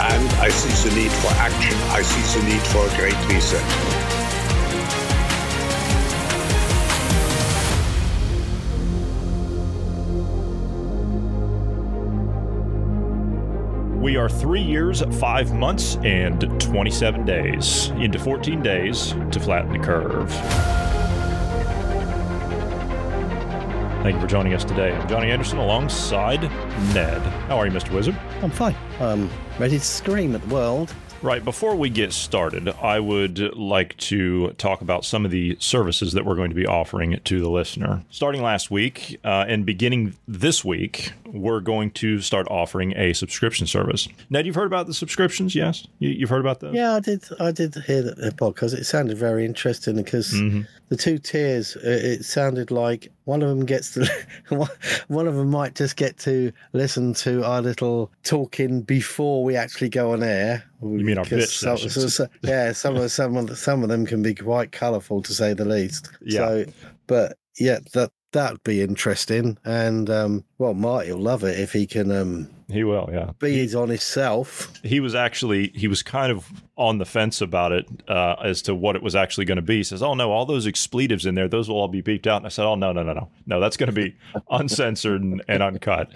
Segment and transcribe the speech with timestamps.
[0.00, 1.76] and I see the need for action.
[1.90, 3.64] I see the need for a great reset.
[14.00, 19.84] We are three years, five months, and 27 days into 14 days to flatten the
[19.84, 20.77] curve.
[24.02, 24.94] Thank you for joining us today.
[24.94, 26.42] I'm Johnny Anderson alongside
[26.94, 27.20] Ned.
[27.48, 27.90] How are you, Mr.
[27.90, 28.16] Wizard?
[28.42, 28.76] I'm fine.
[29.00, 30.94] I'm ready to scream at the world.
[31.20, 36.12] Right, before we get started, I would like to talk about some of the services
[36.12, 38.04] that we're going to be offering to the listener.
[38.08, 43.66] Starting last week uh, and beginning this week, we're going to start offering a subscription
[43.66, 44.08] service.
[44.30, 45.88] Ned, you've heard about the subscriptions, yes?
[45.98, 46.74] You, have heard about those?
[46.76, 47.24] Yeah, I did.
[47.40, 48.74] I did hear that the podcast.
[48.74, 50.62] It sounded very interesting because mm-hmm.
[50.88, 51.76] the two tiers.
[51.76, 54.08] Uh, it sounded like one of them gets to,
[55.08, 59.90] one of them might just get to listen to our little talking before we actually
[59.90, 60.64] go on air.
[60.80, 64.06] You mean our bitch some, so, so, yeah, some of some of some of them
[64.06, 66.08] can be quite colourful to say the least.
[66.22, 66.38] Yeah.
[66.38, 66.64] So,
[67.06, 69.58] but yeah, that that'd be interesting.
[69.64, 72.10] And um, well, Marty will love it if he can.
[72.10, 73.30] Um, he will, yeah.
[73.38, 74.70] Be his honest self.
[74.84, 76.46] He was actually he was kind of
[76.76, 79.78] on the fence about it uh, as to what it was actually going to be.
[79.78, 82.38] He says, "Oh no, all those expletives in there, those will all be beeped out."
[82.38, 84.14] And I said, "Oh no, no, no, no, no, that's going to be
[84.50, 86.10] uncensored and, and uncut."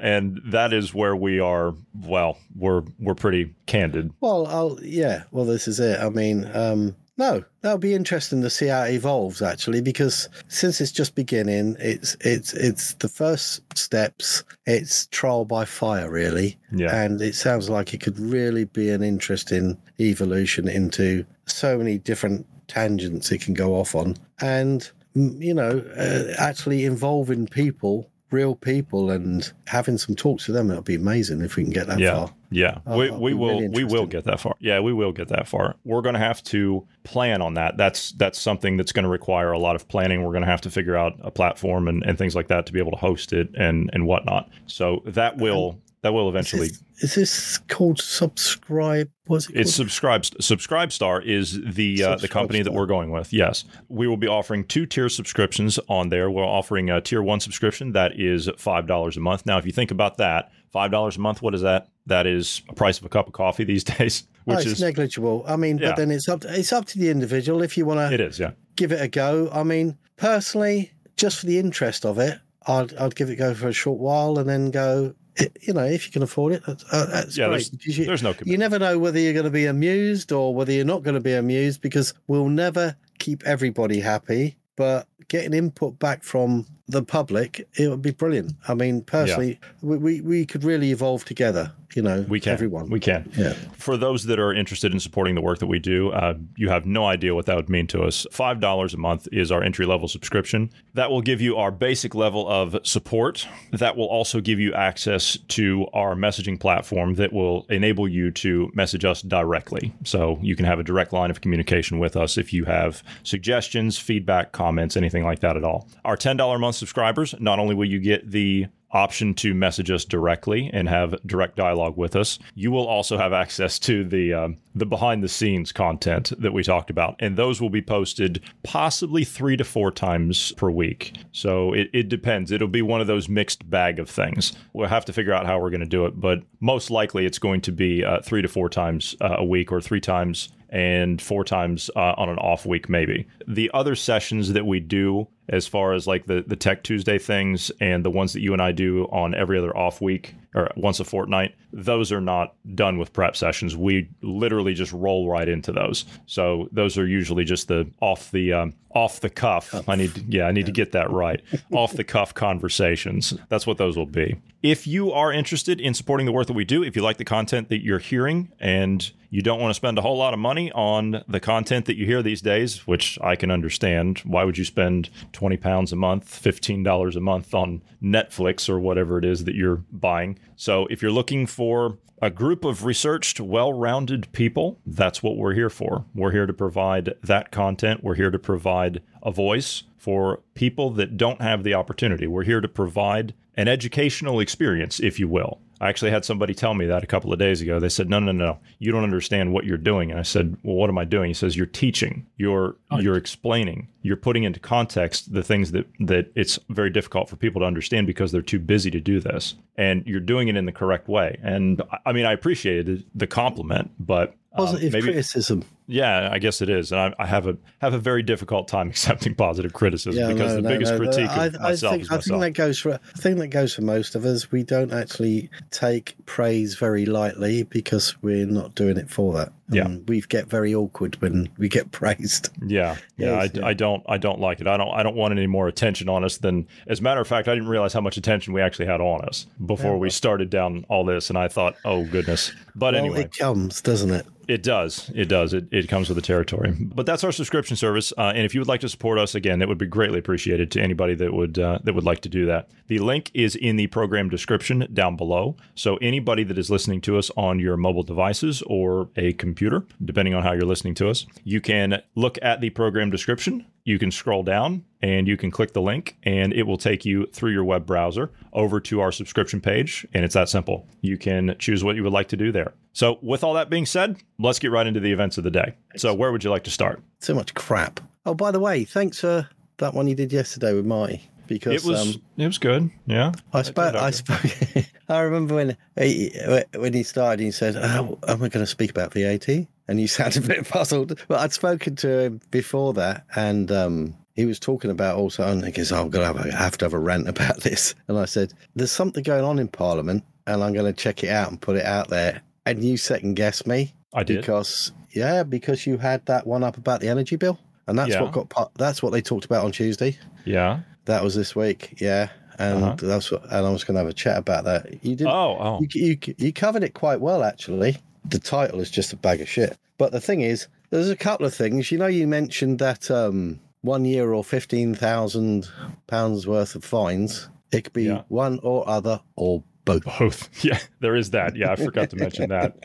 [0.00, 1.74] And that is where we are.
[1.94, 4.12] Well, we're we're pretty candid.
[4.20, 5.24] Well, I'll yeah.
[5.30, 6.00] Well, this is it.
[6.00, 10.80] I mean, um, no, that'll be interesting to see how it evolves actually, because since
[10.80, 14.44] it's just beginning, it's it's it's the first steps.
[14.66, 16.58] It's trial by fire, really.
[16.72, 16.94] Yeah.
[16.94, 22.46] And it sounds like it could really be an interesting evolution into so many different
[22.66, 29.10] tangents it can go off on, and you know, uh, actually involving people real people
[29.10, 30.70] and having some talks with them.
[30.70, 32.14] It'll be amazing if we can get that yeah.
[32.14, 32.34] far.
[32.52, 34.54] Yeah, uh, we, we will we will get that far.
[34.60, 35.76] Yeah, we will get that far.
[35.84, 37.76] We're going to have to plan on that.
[37.76, 40.22] That's that's something that's going to require a lot of planning.
[40.22, 42.72] We're going to have to figure out a platform and, and things like that to
[42.72, 44.50] be able to host it and and whatnot.
[44.66, 46.66] So that will that will eventually.
[46.66, 49.10] Is this, is this called Subscribe?
[49.26, 49.56] What's it?
[49.56, 50.22] It's Subscribe.
[50.22, 53.32] SubscribeStar is the uh, the company that we're going with.
[53.32, 56.30] Yes, we will be offering two tier subscriptions on there.
[56.30, 59.46] We're offering a tier one subscription that is five dollars a month.
[59.46, 61.88] Now, if you think about that, five dollars a month, what is that?
[62.06, 64.24] That is a price of a cup of coffee these days.
[64.44, 65.44] Which oh, it's is negligible.
[65.46, 65.90] I mean, yeah.
[65.90, 68.12] but then it's up to, it's up to the individual if you want to.
[68.12, 68.52] It is, yeah.
[68.74, 69.48] Give it a go.
[69.52, 73.54] I mean, personally, just for the interest of it, I'd I'd give it a go
[73.54, 75.14] for a short while and then go
[75.60, 77.70] you know, if you can afford it, that's, uh, that's yeah, great.
[77.72, 78.52] There's, you, there's no commitment.
[78.52, 81.20] You never know whether you're going to be amused or whether you're not going to
[81.20, 84.56] be amused because we'll never keep everybody happy.
[84.76, 88.54] But getting input back from the public, it would be brilliant.
[88.68, 89.68] I mean, personally, yeah.
[89.82, 92.52] we, we, we could really evolve together you know, we can.
[92.52, 92.88] everyone.
[92.90, 93.30] We can.
[93.36, 93.54] Yeah.
[93.76, 96.86] For those that are interested in supporting the work that we do, uh, you have
[96.86, 98.26] no idea what that would mean to us.
[98.32, 100.70] Five dollars a month is our entry level subscription.
[100.94, 103.46] That will give you our basic level of support.
[103.72, 108.70] That will also give you access to our messaging platform that will enable you to
[108.74, 109.92] message us directly.
[110.04, 113.98] So you can have a direct line of communication with us if you have suggestions,
[113.98, 115.88] feedback, comments, anything like that at all.
[116.04, 119.90] Our ten dollar a month subscribers, not only will you get the option to message
[119.90, 122.38] us directly and have direct dialogue with us.
[122.54, 126.62] You will also have access to the um, the behind the scenes content that we
[126.62, 131.14] talked about, and those will be posted possibly three to four times per week.
[131.32, 132.50] So it, it depends.
[132.50, 134.52] It'll be one of those mixed bag of things.
[134.72, 137.38] We'll have to figure out how we're going to do it, but most likely it's
[137.38, 141.20] going to be uh, three to four times uh, a week or three times and
[141.20, 143.28] four times uh, on an off week, maybe.
[143.46, 147.70] The other sessions that we do, as far as like the, the Tech Tuesday things
[147.80, 151.00] and the ones that you and I do on every other off week, or once
[151.00, 151.54] a fortnight.
[151.72, 153.76] Those are not done with prep sessions.
[153.76, 156.04] We literally just roll right into those.
[156.26, 159.88] So those are usually just the off the um, off the cuff.
[159.88, 161.40] I need to, yeah, I need to get that right.
[161.72, 163.34] off the cuff conversations.
[163.48, 164.36] That's what those will be.
[164.62, 167.24] If you are interested in supporting the work that we do, if you like the
[167.24, 170.70] content that you're hearing and you don't want to spend a whole lot of money
[170.72, 174.18] on the content that you hear these days, which I can understand.
[174.18, 179.18] Why would you spend 20 pounds a month, $15 a month on Netflix or whatever
[179.18, 180.38] it is that you're buying?
[180.56, 185.54] So if you're looking for a group of researched, well rounded people, that's what we're
[185.54, 186.04] here for.
[186.14, 188.04] We're here to provide that content.
[188.04, 192.26] We're here to provide a voice for people that don't have the opportunity.
[192.26, 195.58] We're here to provide an educational experience, if you will.
[195.80, 197.80] I actually had somebody tell me that a couple of days ago.
[197.80, 200.76] They said, "No, no, no, you don't understand what you're doing." And I said, "Well,
[200.76, 202.24] what am I doing?" He says, "You're teaching.
[202.36, 203.88] You're you're explaining.
[204.02, 208.06] You're putting into context the things that that it's very difficult for people to understand
[208.06, 209.56] because they're too busy to do this.
[209.76, 213.90] And you're doing it in the correct way." And I- mean, I appreciated the compliment,
[213.98, 215.64] but um, maybe- criticism.
[215.86, 218.88] Yeah, I guess it is, and I, I have a have a very difficult time
[218.90, 221.92] accepting positive criticism Yeah, because no, the no, biggest no, critique I, of I myself
[221.92, 224.50] think, is I think that goes for I think that goes for most of us.
[224.50, 229.52] We don't actually take praise very lightly because we're not doing it for that.
[229.72, 229.86] Yeah.
[229.86, 232.50] And we get very awkward when we get praised.
[232.66, 233.66] Yeah, yeah, Yes, I, yeah.
[233.66, 234.66] I don't, I don't like it.
[234.66, 236.68] I don't, I don't want any more attention on us than.
[236.86, 239.22] As a matter of fact, I didn't realize how much attention we actually had on
[239.22, 242.52] us before we started down all this, and I thought, oh goodness.
[242.74, 244.26] But Well, anyway, it comes, doesn't it?
[244.48, 245.10] it does.
[245.14, 245.54] It does.
[245.54, 246.76] It, it comes with the territory.
[246.78, 248.12] But that's our subscription service.
[248.18, 250.70] Uh, and if you would like to support us, again, that would be greatly appreciated
[250.72, 252.68] to anybody that would uh, that would like to do that.
[252.88, 255.56] The link is in the program description down below.
[255.74, 260.34] So anybody that is listening to us on your mobile devices or a computer, depending
[260.34, 263.64] on how you're listening to us, you can look at the program description.
[263.84, 267.26] You can scroll down and you can click the link, and it will take you
[267.26, 270.06] through your web browser over to our subscription page.
[270.14, 270.86] And it's that simple.
[271.00, 272.72] You can choose what you would like to do there.
[272.92, 275.74] So, with all that being said, let's get right into the events of the day.
[275.96, 277.02] So, where would you like to start?
[277.18, 278.00] So much crap.
[278.24, 279.48] Oh, by the way, thanks for
[279.78, 281.28] that one you did yesterday with Marty.
[281.46, 282.90] Because It was um, it was good.
[283.06, 283.32] Yeah.
[283.52, 283.94] I spoke.
[283.94, 284.40] I spoke.
[285.08, 286.32] I remember when he,
[286.76, 287.42] when he started.
[287.42, 289.48] He said, "Oh, am I going to speak about VAT?"
[289.88, 291.20] And you sounded a bit puzzled.
[291.28, 295.42] But I'd spoken to him before that, and um, he was talking about also.
[295.46, 298.18] And he goes, oh, "I'm going to have, to have a rant about this." And
[298.18, 301.50] I said, "There's something going on in Parliament, and I'm going to check it out
[301.50, 304.38] and put it out there." And you second guessed me I did.
[304.40, 308.22] because yeah, because you had that one up about the energy bill, and that's Yeah.
[308.22, 308.70] what got.
[308.76, 310.16] That's what they talked about on Tuesday.
[310.44, 310.80] Yeah.
[311.06, 312.28] That was this week, yeah.
[312.58, 312.96] And Uh-huh.
[313.00, 315.02] that's what, and I was going to have a chat about that.
[315.04, 315.26] You did.
[315.26, 315.80] Oh, oh.
[315.80, 315.88] You,
[316.24, 317.98] you you covered it quite well, actually.
[318.28, 319.76] The title is just a bag of shit.
[319.98, 321.90] But the thing is, there's a couple of things.
[321.90, 325.68] You know, you mentioned that um, one year or fifteen thousand
[326.06, 327.48] pounds worth of fines.
[327.72, 328.22] It could be Yeah.
[328.28, 330.04] one or other or both.
[330.04, 330.48] Both.
[330.64, 331.56] Yeah, there is that.
[331.56, 332.76] Yeah, I forgot to mention that.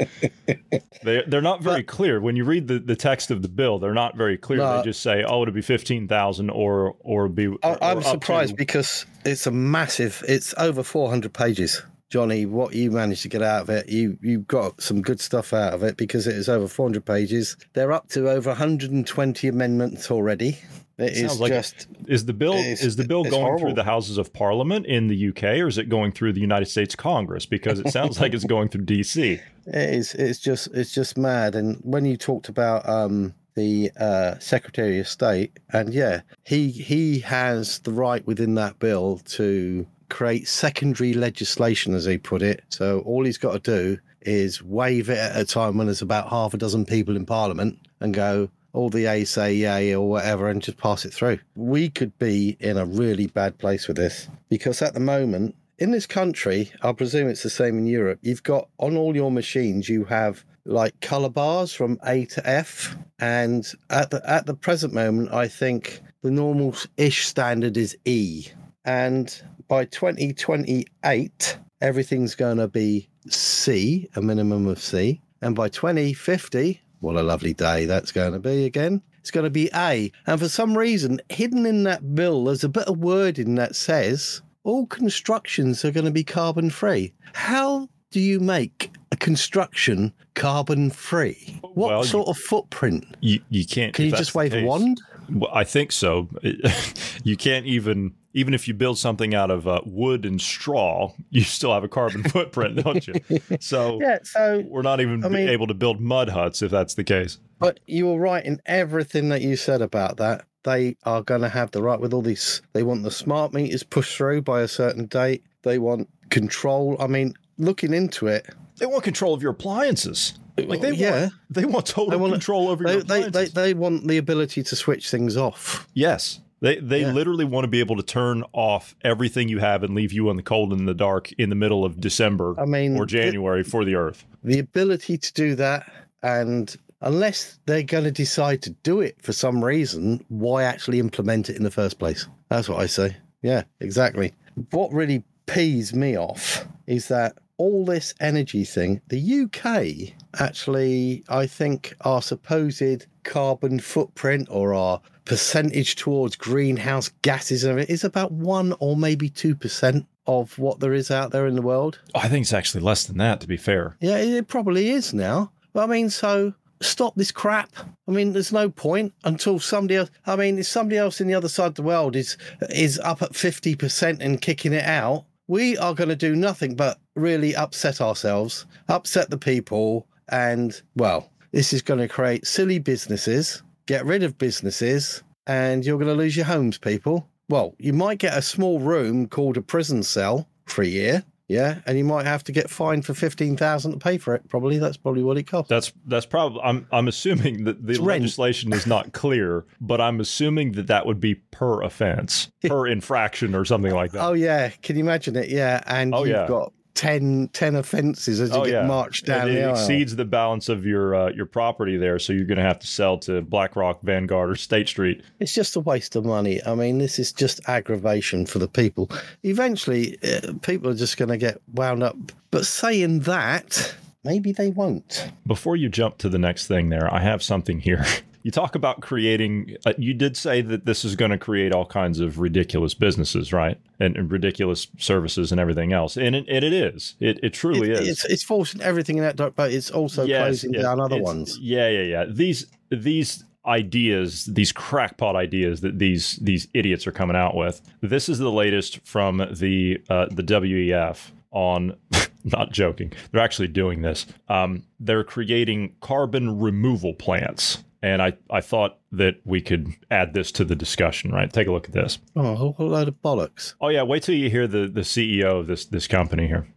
[1.04, 2.20] They they're not very clear.
[2.20, 4.60] When you read the, the text of the bill, they're not very clear.
[4.60, 8.10] They just say, "Oh, it'll be fifteen thousand, or or be." Or I'm up to-
[8.10, 10.24] surprised because it's a massive.
[10.28, 11.84] It's over 400 pages.
[12.10, 15.54] Johnny, what you managed to get out of it, you you got some good stuff
[15.54, 17.58] out of it because it is over 400 pages.
[17.74, 20.58] They're up to over 120 amendments already.
[20.98, 23.60] It is Sounds like just Is the bill is the bill going horrible.
[23.60, 26.66] through the Houses of Parliament in the UK, or is it going through the United
[26.66, 27.46] States Congress?
[27.46, 29.40] Because it sounds like it's going through DC.
[29.68, 31.54] it is it's just it's just mad.
[31.56, 37.20] And when you talked about um the uh, Secretary of State, and yeah, he he
[37.20, 42.64] has the right within that bill to create secondary legislation, as he put it.
[42.70, 46.30] So all he's got to do is wave it at a time when there's about
[46.30, 48.50] half a dozen people in Parliament, and go.
[48.74, 51.40] All the A say yay or whatever, and just pass it through.
[51.56, 55.92] We could be in a really bad place with this because at the moment, in
[55.92, 58.20] this country, I presume it's the same in Europe.
[58.22, 62.96] You've got on all your machines, you have like color bars from A to F,
[63.20, 68.48] and at the at the present moment, I think the normal ish standard is E,
[68.86, 76.82] and by 2028, everything's going to be C, a minimum of C, and by 2050,
[77.00, 79.02] what a lovely day that's going to be again.
[79.20, 80.12] It's going to be A.
[80.26, 84.42] And for some reason, hidden in that bill, there's a bit of wording that says
[84.64, 87.14] all constructions are going to be carbon free.
[87.34, 91.60] How do you make a construction carbon free?
[91.62, 93.06] What Well, you- sort of footprint?
[93.22, 93.94] You you can't.
[93.94, 95.02] Can you just wave a wand?
[95.32, 96.30] Well, I think so.
[97.24, 101.42] you can't even even if you build something out of uh, wood and straw, you
[101.42, 103.16] still have a carbon footprint, don't you?
[103.60, 106.94] So Yeah, so we're not even I mean- able to build mud huts if that's
[106.94, 107.40] the case.
[107.60, 110.46] But you were right in everything that you said about that.
[110.64, 112.62] They are going to have the right with all these.
[112.74, 115.44] They want the smart meters pushed through by a certain date.
[115.64, 116.98] They want control.
[117.00, 118.48] I mean, looking into it.
[118.78, 120.38] They want control of your appliances.
[120.66, 121.20] Like they Yeah.
[121.22, 124.18] want, they want total They want- control over They, your they, they, they want the
[124.18, 125.88] ability to switch things off.
[125.94, 127.12] yes, they they Yeah.
[127.14, 130.38] literally want to be able to turn off everything you have and leave you in
[130.38, 133.86] the cold and the dark in the middle of December I mean, or January for
[133.86, 134.26] the Earth.
[134.44, 135.92] the ability to do that
[136.24, 141.48] and unless they're going to decide to do it for some reason why actually implement
[141.52, 144.34] it in the first place that's what i say yeah exactly
[144.72, 151.46] what really pees me off is that all this energy thing the uk actually i
[151.46, 158.32] think our supposed carbon footprint or our percentage towards greenhouse gases and everything is about
[158.32, 162.44] 1 or maybe 2% of what there is out there in the world I think
[162.44, 163.42] it's actually less than that.
[163.42, 165.52] To be fair, yeah, it probably is now.
[165.74, 167.70] But I mean, so stop this crap.
[168.08, 170.10] I mean, there's no point until somebody else.
[170.26, 172.38] I mean, if somebody else in the other side of the world is
[172.70, 176.76] is up at fifty percent and kicking it out, we are going to do nothing
[176.76, 182.80] but really upset ourselves, upset the people, and well, this is going to create silly
[182.80, 187.28] businesses, get rid of businesses, and you're going to lose your homes, people.
[187.50, 191.24] Well, you might get a small room called a prison cell for a year.
[191.50, 194.48] Yeah, and you might have to get fined for fifteen thousand to pay for it.
[194.50, 195.70] Probably that's probably what it costs.
[195.70, 196.60] that's that's probably.
[196.62, 198.22] I'm I'm assuming that the It's rent.
[198.22, 203.56] legislation is not clear, but I'm assuming that that would be per offense, per infraction,
[203.56, 204.26] or something like that.
[204.26, 205.48] Oh yeah, can you imagine it?
[205.48, 206.48] Yeah, and Oh, you've yeah.
[206.48, 208.88] got 10, 10 offences as you Oh, get yeah.
[208.88, 212.34] marched down and the it exceeds the balance of your uh, your property there, so
[212.34, 215.22] you're going to have to sell to BlackRock, Vanguard, or State Street.
[215.40, 216.60] It's just a waste of money.
[216.66, 219.10] I mean, this is just aggravation for the people.
[219.44, 222.16] Eventually, uh, people are just going to get wound up.
[222.52, 225.32] But saying that, maybe they won't.
[225.46, 228.06] Before you jump to the next thing, there, I have something here.
[228.48, 229.76] You talk about creating.
[229.86, 233.52] Uh, you did say that this is going to create all kinds of ridiculous businesses,
[233.52, 233.78] right?
[234.00, 237.16] And, and ridiculous services and everything else, and it, and it is.
[237.20, 238.08] It, it truly It- is.
[238.08, 241.60] It's, it's forcing everything in that direction, but it's also Yes, closing down other ones.
[241.60, 242.26] Yeah, yeah, yeah.
[242.30, 247.82] These these ideas, these crackpot ideas that these these idiots are coming out with.
[248.00, 251.98] This is the latest from the uh, the WEF on.
[252.46, 253.12] Not joking.
[253.34, 254.26] They're actually doing this.
[254.48, 257.84] Um, they're creating carbon removal plants.
[258.08, 261.52] And I, I thought that we could add this to the discussion, right?
[261.52, 262.20] Take a look at this.
[262.36, 263.74] Oh, a whole load of bollocks.
[263.82, 266.68] Oh yeah, wait till you hear the, the CEO of this this company here.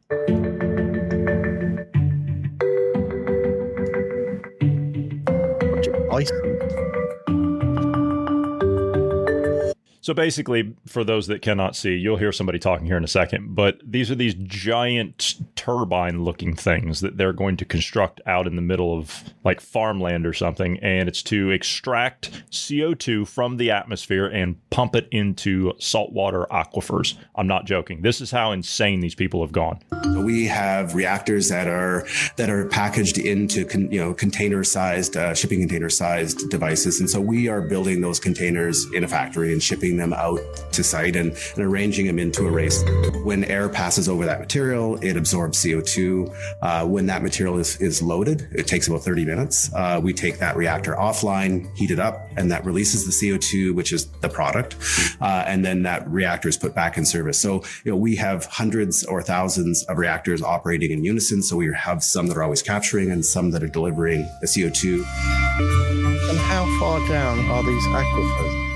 [6.11, 6.50] Bison.
[10.03, 13.55] So basically, for those that cannot see, you'll hear somebody talking here in a second,
[13.55, 18.57] but these are these giant turbine looking things that they're going to construct out in
[18.57, 20.79] the middle of like farmland or something.
[20.79, 27.17] And it's to extract CO2 from the atmosphere and pump it into saltwater aquifers.
[27.35, 28.01] I'm not joking.
[28.01, 29.81] This is how insane these people have gone.
[30.25, 35.35] We have reactors that are that are packaged into con, you know container sized uh,
[35.35, 39.63] shipping container sized devices, and so we are building those containers in a factory and
[39.63, 40.41] shipping them out
[40.73, 42.83] to site and, and arranging them into a race.
[43.25, 46.35] When air passes over that material, it absorbs CO2.
[46.63, 49.73] Uh, when that material is, is loaded, it takes about 30 minutes.
[49.75, 53.93] Uh, we take that reactor offline, heat it up, and that releases the CO2, which
[53.93, 54.77] is the product.
[55.21, 57.39] Uh, and then that reactor is put back in service.
[57.39, 61.43] So, you know, we have hundreds or thousands of reactors operating in unison.
[61.43, 65.05] So we have some that are always capturing and some that are delivering the CO2.
[66.31, 68.70] And how far down are these aquifers?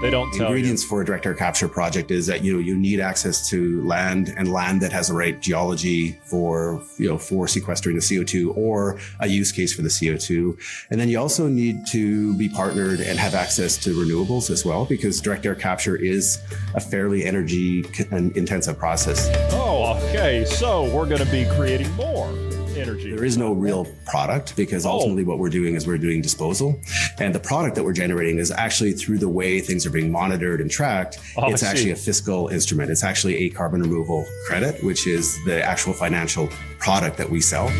[0.00, 2.58] They don't The tell ingredients for a direct air capture project is that you know
[2.58, 7.18] you need access to land and land that has the right geology for you know
[7.18, 10.58] for sequestering the CO2 or a use case for the CO2
[10.90, 14.86] and then you also need to be partnered and have access to renewables as well
[14.86, 16.42] because direct air capture is
[16.74, 19.28] a fairly energy intensive process.
[19.52, 20.44] Oh, okay.
[20.46, 22.32] So we're going to be creating more
[22.80, 23.10] energy.
[23.14, 24.90] There is no real product because Oh.
[24.90, 26.80] ultimately what we're doing is we're doing disposal.
[27.18, 30.60] And the product that we're generating is actually through the way things are being monitored
[30.60, 31.66] and tracked, Oh, I it's see.
[31.66, 32.90] actually a fiscal instrument.
[32.90, 37.70] It's actually a carbon removal credit, which is the actual financial product that we sell.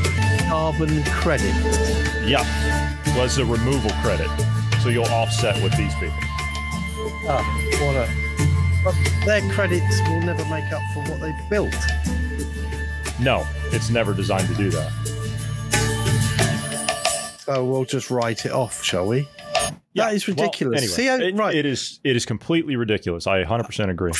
[0.48, 1.54] Carbon credit.
[2.26, 2.44] Yeah.
[3.16, 4.28] Was a removal credit.
[4.82, 6.14] So you'll offset with these people.
[7.28, 7.42] Ah,
[7.82, 8.08] what a.
[8.84, 8.94] But
[9.26, 11.74] their credits will never make up for what they've built.
[13.22, 14.90] No, it's never designed to do that.
[17.44, 19.28] So we'll just write it off, shall we?
[19.96, 20.80] that is Well, ridiculous.
[20.82, 21.54] anyway, See, it- right.
[21.54, 23.26] it is it is completely ridiculous.
[23.26, 24.12] I 100% agree.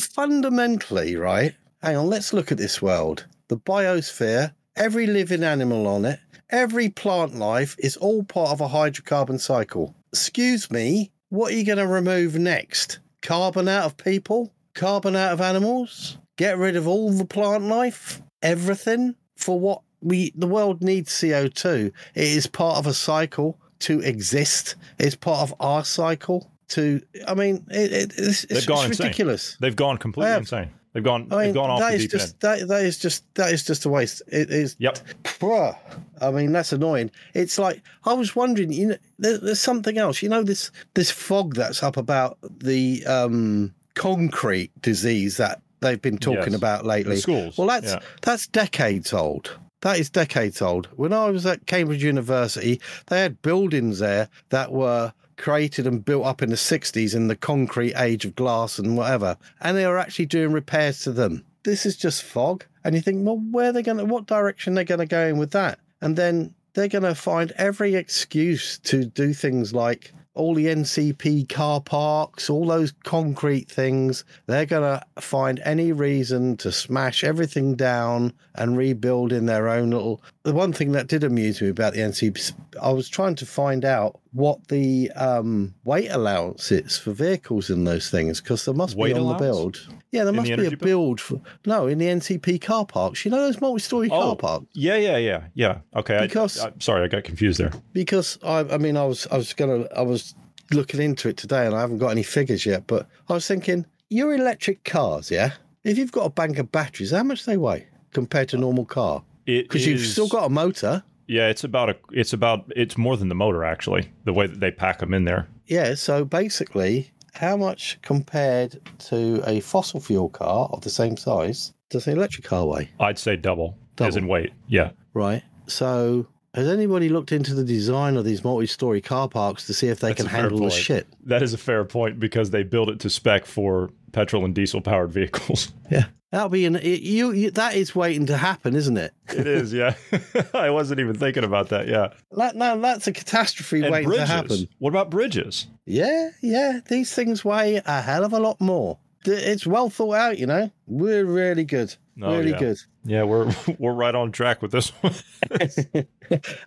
[0.00, 1.54] fundamentally, right?
[1.82, 3.26] Hang on, let's look at this world.
[3.48, 6.18] The biosphere, every living animal on it,
[6.50, 9.94] every plant life is all part of a hydrocarbon cycle.
[10.12, 12.98] Excuse me, what are you going to remove next?
[13.22, 14.52] Carbon out of people?
[14.74, 16.16] Carbon out of animals?
[16.36, 18.22] Get rid of all the plant life?
[18.42, 21.92] Everything for what we the world needs CO2.
[22.14, 24.76] It is part of a cycle to exist.
[24.98, 27.00] It's part of our cycle to.
[27.26, 29.56] I mean, it, it, it's, They've it's, gone it's ridiculous.
[29.60, 30.70] They've gone completely They insane.
[30.92, 31.28] They've gone.
[31.30, 32.60] I mean, they've gone off that the is deep just end.
[32.60, 34.22] that that is just that is just a waste.
[34.28, 34.76] It is.
[34.78, 34.98] Yep.
[35.24, 35.76] Bruh.
[36.20, 37.10] I mean, that's annoying.
[37.34, 38.72] It's like I was wondering.
[38.72, 40.22] You know, there, there's something else.
[40.22, 46.18] You know, this this fog that's up about the um, concrete disease that they've been
[46.18, 46.54] talking Yes.
[46.54, 47.16] about lately.
[47.16, 48.00] The schools, Well, that's yeah.
[48.22, 49.56] that's decades old.
[49.82, 50.86] That is decades old.
[50.96, 56.26] When I was at Cambridge University, they had buildings there that were created and built
[56.26, 59.36] up in the 60s in the concrete age of glass and whatever.
[59.60, 61.44] And they were actually doing repairs to them.
[61.62, 62.64] This is just fog.
[62.84, 65.28] And you think, well, where are they going to, what direction they're going to go
[65.28, 65.78] in with that?
[66.00, 71.48] And then they're going to find every excuse to do things like all the NCP
[71.48, 74.24] car parks, all those concrete things.
[74.46, 79.90] They're going to find any reason to smash everything down and rebuild in their own
[79.90, 80.22] little.
[80.44, 83.84] The one thing that did amuse me about the NCP, I was trying to find
[83.84, 88.96] out what the um, weight allowance is for vehicles in those things because there must
[88.96, 89.40] Weight be on allowance?
[89.40, 89.88] the build.
[90.12, 93.24] Yeah, there In must the be a build for no in the NCP car parks.
[93.24, 94.66] You know those multi-story car Oh, parks.
[94.72, 95.78] yeah, yeah, yeah, yeah.
[95.96, 96.18] Okay.
[96.20, 97.72] Because- I, sorry, I got confused there.
[97.92, 100.34] because I, I mean, I was, I was gonna, I was
[100.72, 102.86] looking into it today, and I haven't got any figures yet.
[102.86, 105.52] But I was thinking, your electric cars, yeah.
[105.84, 108.84] If you've got a bank of batteries, how much they weigh compared to a normal
[108.84, 109.22] car?
[109.46, 111.02] It Because you've still got a motor.
[111.28, 111.96] Yeah, it's about a.
[112.10, 112.72] It's about.
[112.74, 114.10] It's more than the motor actually.
[114.24, 115.46] The way that they pack them in there.
[115.66, 115.94] Yeah.
[115.94, 118.80] So basically, how much compared
[119.10, 122.88] to a fossil fuel car of the same size does an electric car weigh?
[122.98, 124.18] I'd say double, as Double.
[124.18, 124.52] in weight.
[124.66, 124.90] Yeah.
[125.14, 125.42] Right.
[125.66, 126.26] So.
[126.54, 130.08] Has anybody looked into the design of these multi-story car parks to see if they
[130.08, 131.06] That's can handle the shit?
[131.24, 134.80] That is a fair point because they build it to spec for petrol and diesel
[134.80, 135.72] powered vehicles.
[135.90, 137.50] Yeah, that'll be an it, you, you.
[137.52, 139.12] That is waiting to happen, isn't it?
[139.28, 139.94] It is, yeah.
[140.54, 141.88] I wasn't even thinking about that.
[141.88, 142.08] Yeah.
[142.32, 144.28] That, no, that's a catastrophe And waiting bridges.
[144.28, 144.68] to happen.
[144.78, 145.66] What about bridges?
[145.86, 146.80] Yeah, yeah.
[146.88, 148.98] These things weigh a hell of a lot more.
[149.24, 150.70] It's well thought out, you know.
[150.86, 151.94] We're really good.
[152.22, 152.58] Oh, really yeah.
[152.58, 152.78] good.
[153.04, 155.14] Yeah, we're we're right on track with this one.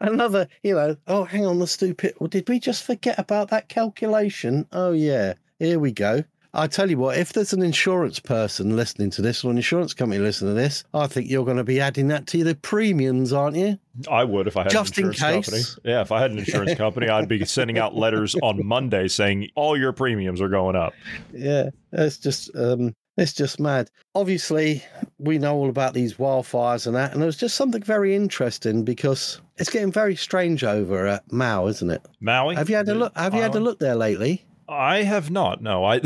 [0.02, 0.96] Another, you know.
[1.08, 2.16] Oh, hang on, the stupid.
[2.20, 4.68] Well, did we just forget about that calculation?
[4.72, 6.24] Oh yeah, here we go.
[6.54, 9.94] I tell you what, if there's an insurance person listening to this or an insurance
[9.94, 13.32] company listening to this, I think you're going to be adding that to the premiums,
[13.32, 13.80] aren't you?
[14.10, 15.64] I would if I had Just an in insurance company.
[15.64, 15.80] case.
[15.86, 19.50] Yeah, if I had an insurance company, I'd be sending out letters on Monday saying
[19.56, 20.94] all your premiums are going up.
[21.34, 23.90] Yeah, it's just um, it's just mad.
[24.14, 24.84] Obviously,
[25.20, 28.84] we know all about these wildfires and that, and there was just something very interesting
[28.84, 32.02] because it's getting very strange over at Mao, isn't it?
[32.20, 32.56] Maui.
[32.56, 33.18] Have you had a look?
[33.18, 34.44] Have you had a look there lately?
[34.68, 35.62] I have not.
[35.62, 36.02] No, I,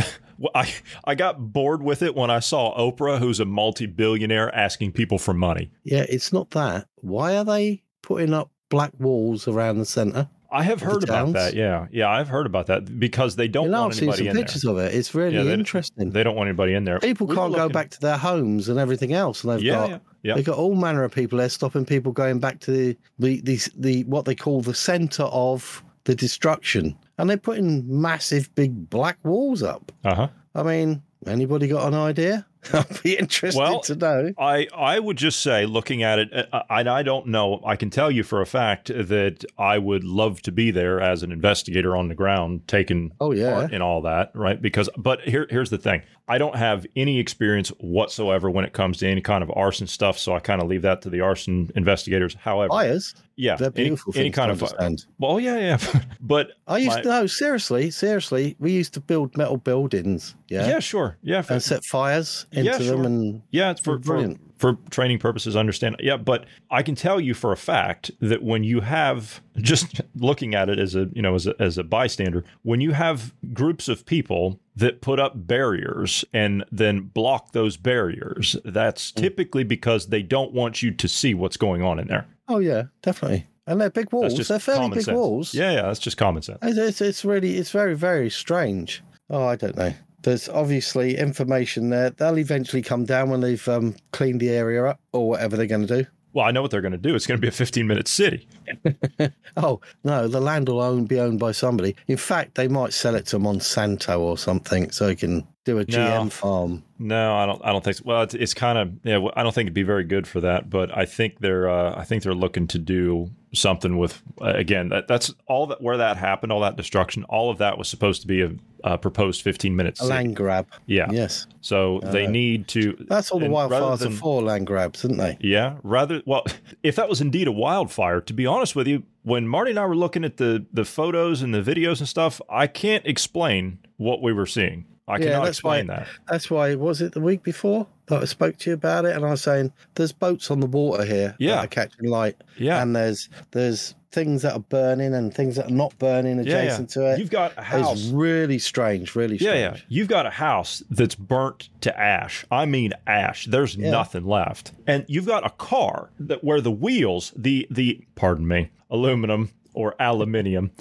[0.53, 0.73] I,
[1.05, 5.33] I got bored with it when I saw Oprah, who's a multi-billionaire, asking people for
[5.33, 5.71] money.
[5.83, 6.87] Yeah, it's not that.
[7.01, 10.29] Why are they putting up black walls around the centre?
[10.51, 11.53] I have heard about that.
[11.53, 14.27] Yeah, yeah, I've heard about that because they don't You know, want I've seen some
[14.27, 14.43] in there.
[14.43, 14.93] pictures of it.
[14.93, 16.11] It's really Yeah, they- interesting.
[16.11, 16.99] They don't want anybody in there.
[16.99, 19.73] people We were can't go back to their homes and everything else, and they've Yeah,
[19.75, 20.35] got yeah, yeah.
[20.35, 23.69] they've got all manner of people there stopping people going back to the the the,
[23.77, 29.17] the what they call the centre of the destruction, and they're putting massive big black
[29.23, 29.91] walls up.
[30.03, 30.27] Uh huh.
[30.55, 32.45] I mean, anybody got an idea?
[32.73, 34.33] I'd be interested Well, to know.
[34.39, 37.91] I, I would just say, looking at it, uh, and I don't know, I can
[37.91, 41.95] tell you for a fact that I would love to be there as an investigator
[41.95, 43.53] on the ground, taking Oh, yeah.
[43.53, 44.59] part in all that, right?
[44.59, 48.97] Because, but here, here's the thing: I don't have any experience whatsoever when it comes
[48.97, 51.69] to any kind of arson stuff, so I kind of leave that to the arson
[51.75, 52.33] investigators.
[52.33, 55.05] However, Fires, yeah, they're any- beautiful any, things kind of, uh, understand.
[55.19, 58.55] well, yeah, yeah, but I used my- to no seriously, seriously.
[58.59, 62.77] We used to build metal buildings, yeah, yeah, sure, yeah, and set fires into Yeah,
[62.79, 64.39] them, and Yeah, it's for, for Brilliant.
[64.54, 64.54] for
[64.89, 65.55] training purposes.
[65.55, 65.95] Understand.
[65.99, 70.55] Yeah, but I can tell you for a fact that when you have just looking
[70.55, 73.87] at it as a you know as a, as a bystander, when you have groups
[73.87, 79.15] of people that put up barriers and then block those barriers, that's Mm.
[79.15, 82.25] typically because they don't want you to see what's going on in there.
[82.47, 83.47] oh yeah, definitely.
[83.67, 84.47] And they're big walls.
[84.47, 85.15] They're fairly big sense.
[85.15, 85.53] walls.
[85.55, 86.59] Yeah, yeah, that's just common sense.
[86.61, 89.01] It's, it's, it's really, it's very, very strange.
[89.27, 89.91] Oh, I don't know.
[90.25, 92.09] There's obviously information there.
[92.09, 95.85] They'll eventually come down when they've um, cleaned the area up or whatever they're going
[95.85, 96.09] to do.
[96.33, 97.13] Well, I know what they're going to do.
[97.13, 98.47] It's going to be a 15 minute city.
[99.57, 101.95] Oh, no, the land will own, be owned by somebody.
[102.07, 105.81] In fact, they might sell it to Monsanto or something so you can do a
[105.81, 105.85] No.
[105.85, 106.83] GM farm.
[106.97, 107.61] No, I don't.
[107.65, 107.97] I don't think.
[107.97, 108.03] So.
[108.05, 108.91] Well, it's, it's kind of.
[109.03, 110.69] Yeah, I don't think it'd be very good for that.
[110.69, 111.67] But I think they're.
[111.69, 114.21] Uh, I think they're looking to do something with.
[114.39, 116.53] Uh, again, that, that's all that where that happened.
[116.53, 117.25] All that destruction.
[117.25, 118.51] All of that was supposed to be a,
[118.85, 119.99] uh proposed 15 minutes.
[119.99, 120.67] A land grab.
[120.85, 121.11] Yeah.
[121.11, 121.47] Yes.
[121.61, 122.95] So they need to.
[123.09, 125.37] That's all the wildfires than- are for land grabs, isn't they?
[125.41, 126.45] Yeah, rather well,
[126.83, 129.85] if that was indeed a wildfire, to be honest with you, when Marty and I
[129.85, 134.21] were looking at the the photos and the videos and stuff, I can't explain what
[134.21, 134.85] we were seeing.
[135.07, 136.07] I Yeah, cannot that's why- explain that.
[136.29, 139.15] That's why, was it the week before that I spoke to you about it?
[139.15, 141.55] And I was saying, there's boats on the water here Yeah.
[141.57, 142.35] that are catching light.
[142.57, 142.81] Yeah.
[142.81, 146.57] And there's there's things that are burning and things that are not burning Yeah, yeah.
[146.61, 147.19] adjacent to it.
[147.19, 147.91] You've got a house.
[148.01, 149.77] It's really strange, really Yeah, strange.
[149.77, 149.81] yeah.
[149.89, 152.45] You've got a house that's burnt to ash.
[152.49, 153.45] I mean ash.
[153.45, 153.91] There's Yeah.
[153.91, 154.71] nothing left.
[154.87, 159.95] And you've got a car that where the wheels, the the pardon me, aluminum or
[159.99, 160.71] aluminium,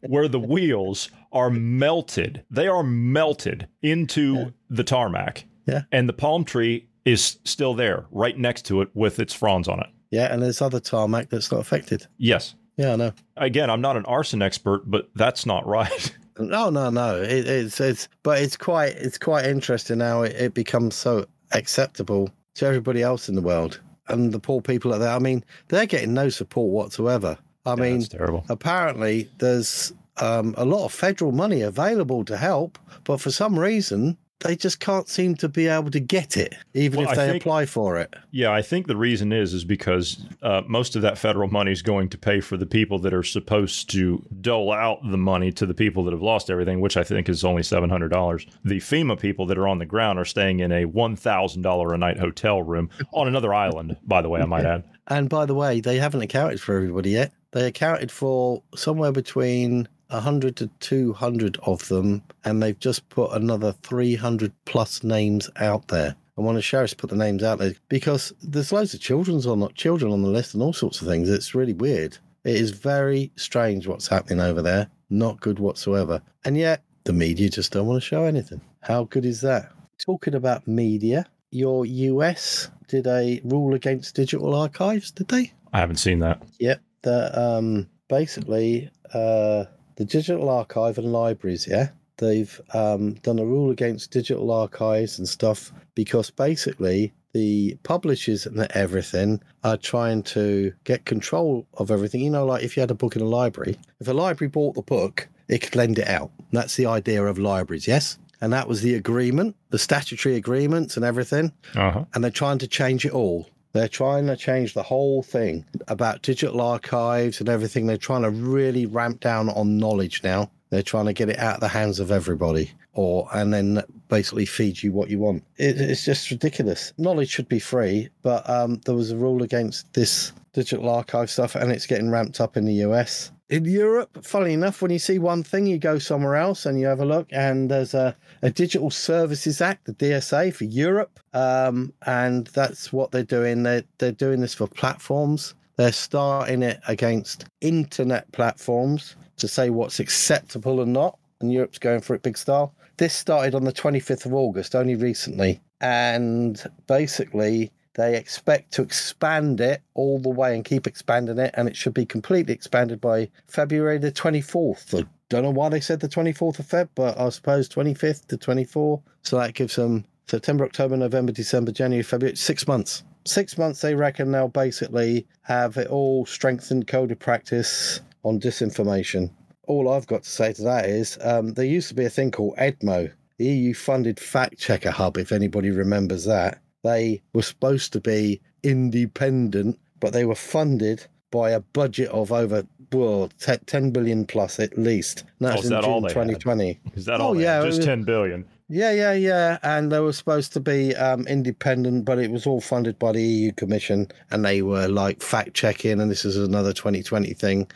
[0.00, 2.44] where the wheels are melted.
[2.50, 5.44] They are melted into the tarmac.
[5.66, 5.82] Yeah.
[5.92, 9.80] And the palm tree is still there, right next to it with its fronds on
[9.80, 9.86] it.
[10.10, 12.06] Yeah, and there's other tarmac that's not affected.
[12.18, 12.54] Yes.
[12.76, 13.12] Yeah, I know.
[13.36, 16.16] Again, I'm not an arson expert, but that's not right.
[16.38, 17.22] No, no, no.
[17.22, 22.28] It, it's it's but it's quite it's quite interesting how it, it becomes so acceptable
[22.56, 25.10] to everybody else in the world and the poor people out there.
[25.10, 27.38] I mean, they're getting no support whatsoever.
[27.66, 28.44] I mean, terrible.
[28.48, 34.16] apparently there's um, a lot of federal money available to help, but for some reason
[34.40, 37.42] they just can't seem to be able to get it, even Well, if they think-
[37.42, 38.12] apply for it.
[38.32, 41.80] Yeah, I think the reason is is because uh, most of that federal money is
[41.80, 45.64] going to pay for the people that are supposed to dole out the money to
[45.64, 48.46] the people that have lost everything, which I think is only seven hundred dollars.
[48.62, 51.94] The FEMA people that are on the ground are staying in a one thousand dollar
[51.94, 53.96] a night hotel room on another island.
[54.04, 54.84] By the way, I might add.
[55.08, 57.32] And by the way, they haven't accounted for everybody yet.
[57.56, 63.72] They accounted for somewhere between 100 to 200 of them, and they've just put another
[63.82, 66.16] 300 plus names out there.
[66.36, 69.46] And one of the sheriffs put the names out there because there's loads of children's
[69.46, 71.30] on not children on the list and all sorts of things.
[71.30, 72.18] It's really weird.
[72.44, 74.88] It is very strange what's happening over there.
[75.08, 76.20] Not good whatsoever.
[76.44, 78.60] And yet the media just don't want to show anything.
[78.82, 79.72] How good is that?
[80.04, 85.54] Talking about media, your US did a rule against digital archives, did they?
[85.72, 86.42] I haven't seen that.
[86.58, 86.82] Yep.
[87.06, 87.68] The um
[88.08, 89.64] basically uh
[89.98, 91.88] the digital archive and libraries, yeah.
[92.18, 98.58] They've um done a rule against digital archives and stuff because basically the publishers and
[98.84, 99.30] everything
[99.62, 102.22] are trying to get control of everything.
[102.22, 104.74] You know, like if you had a book in a library, if a library bought
[104.74, 106.30] the book, it could lend it out.
[106.52, 108.18] That's the idea of libraries, yes?
[108.40, 112.04] And that was the agreement, the statutory agreements and everything Uh huh.
[112.12, 113.46] and they're trying to change it all.
[113.76, 117.86] They're trying to change the whole thing about digital archives and everything.
[117.86, 120.50] They're trying to really ramp down on knowledge now.
[120.70, 124.46] They're trying to get it out of the hands of everybody, or and then basically
[124.46, 125.44] feed you what you want.
[125.58, 126.94] It, it's just ridiculous.
[126.96, 131.54] Knowledge should be free, but um, there was a rule against this digital archive stuff,
[131.54, 133.30] and it's getting ramped up in the US.
[133.48, 136.86] In Europe, funnily enough, when you see one thing, you go somewhere else and you
[136.86, 141.92] have a look, and there's a, a Digital Services Act, the DSA for Europe, um,
[142.06, 143.62] and that's what they're doing.
[143.62, 145.54] They're, they're doing this for platforms.
[145.76, 152.00] They're starting it against internet platforms to say what's acceptable and not, and Europe's going
[152.00, 152.74] for it big style.
[152.96, 159.60] This started on the 25th of August, only recently, and basically they expect to expand
[159.60, 163.28] it all the way and keep expanding it, and it should be completely expanded by
[163.48, 164.94] February the 24th.
[164.94, 168.36] I don't know why they said the 24th of Feb, but I suppose 25th to
[168.36, 169.02] 24.
[169.22, 173.02] So that gives them September, October, November, December, January, February, six months.
[173.24, 179.30] Six months, they reckon they'll basically have it all strengthened coded practice on disinformation.
[179.66, 182.30] All I've got to say to that is um, there used to be a thing
[182.30, 186.60] called EDMO, the EU funded fact checker hub, if anybody remembers that.
[186.86, 192.66] They were supposed to be independent, but they were funded by a budget of over
[192.92, 195.24] well, te- 10 billion plus at least.
[195.40, 196.40] And Oh, That is in that all June they had?
[196.40, 196.80] 2020.
[196.94, 197.34] Is that Oh, all?
[197.34, 198.44] they yeah, just ten billion.
[198.68, 199.58] Yeah, yeah, yeah.
[199.64, 203.22] And they were supposed to be um, independent, but it was all funded by the
[203.22, 206.00] EU Commission, and they were like fact checking.
[206.00, 207.68] And this is another 2020 thing,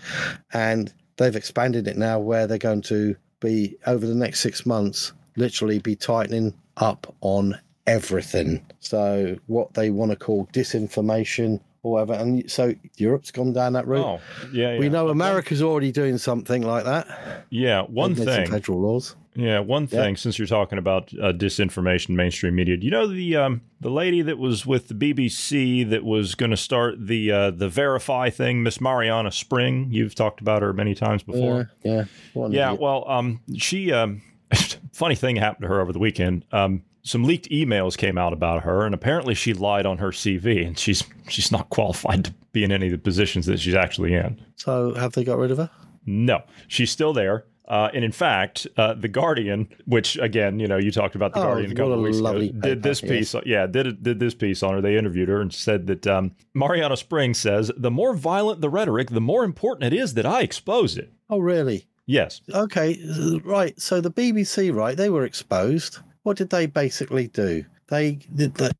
[0.53, 5.13] and they've expanded it now, where they're going to be over the next six months,
[5.37, 8.65] literally be tightening up on everything.
[8.81, 13.87] So what they want to call disinformation or whatever, and so Europe's gone down that
[13.87, 14.05] route.
[14.05, 14.21] Oh,
[14.53, 14.79] yeah.
[14.79, 17.47] We know America's already doing something like that.
[17.51, 18.51] Yeah, one They've thing.
[18.51, 19.17] federal laws.
[19.35, 20.03] Yeah, one Yeah.
[20.03, 20.17] thing.
[20.17, 24.21] Since you're talking about uh, disinformation, mainstream media, do you know the um, the lady
[24.23, 28.63] that was with the BBC that was going to start the uh, the Verify thing,
[28.63, 29.89] Miss Marianna Spring?
[29.91, 31.71] You've talked about her many times before.
[31.83, 32.49] Yeah, yeah.
[32.51, 34.21] Yeah, well, um, she, um,
[34.93, 36.45] funny thing happened to her over the weekend.
[36.53, 40.65] Um, some leaked emails came out about her, and apparently she lied on her CV,
[40.65, 44.15] and she's she's not qualified to be in any of the positions that she's actually
[44.15, 44.41] in.
[44.55, 45.71] So have they got rid of her?
[46.07, 47.45] No, she's still there.
[47.67, 51.41] Uh, and in fact, uh, the Guardian, which again, you know, you talked about the
[51.41, 53.11] Oh, Guardian a couple of weeks ago, did this yes.
[53.11, 54.81] piece, yeah, did did this piece on her.
[54.81, 59.11] They interviewed her and said that um, Marianna Springs says the more violent the rhetoric,
[59.11, 61.13] the more important it is that I expose it.
[61.29, 61.87] Oh, really?
[62.07, 63.01] Yes, Okay,
[63.45, 63.81] right.
[63.81, 64.97] So the BBC, right?
[64.97, 65.99] They were exposed.
[66.23, 67.65] What did they basically do?
[67.89, 68.19] They.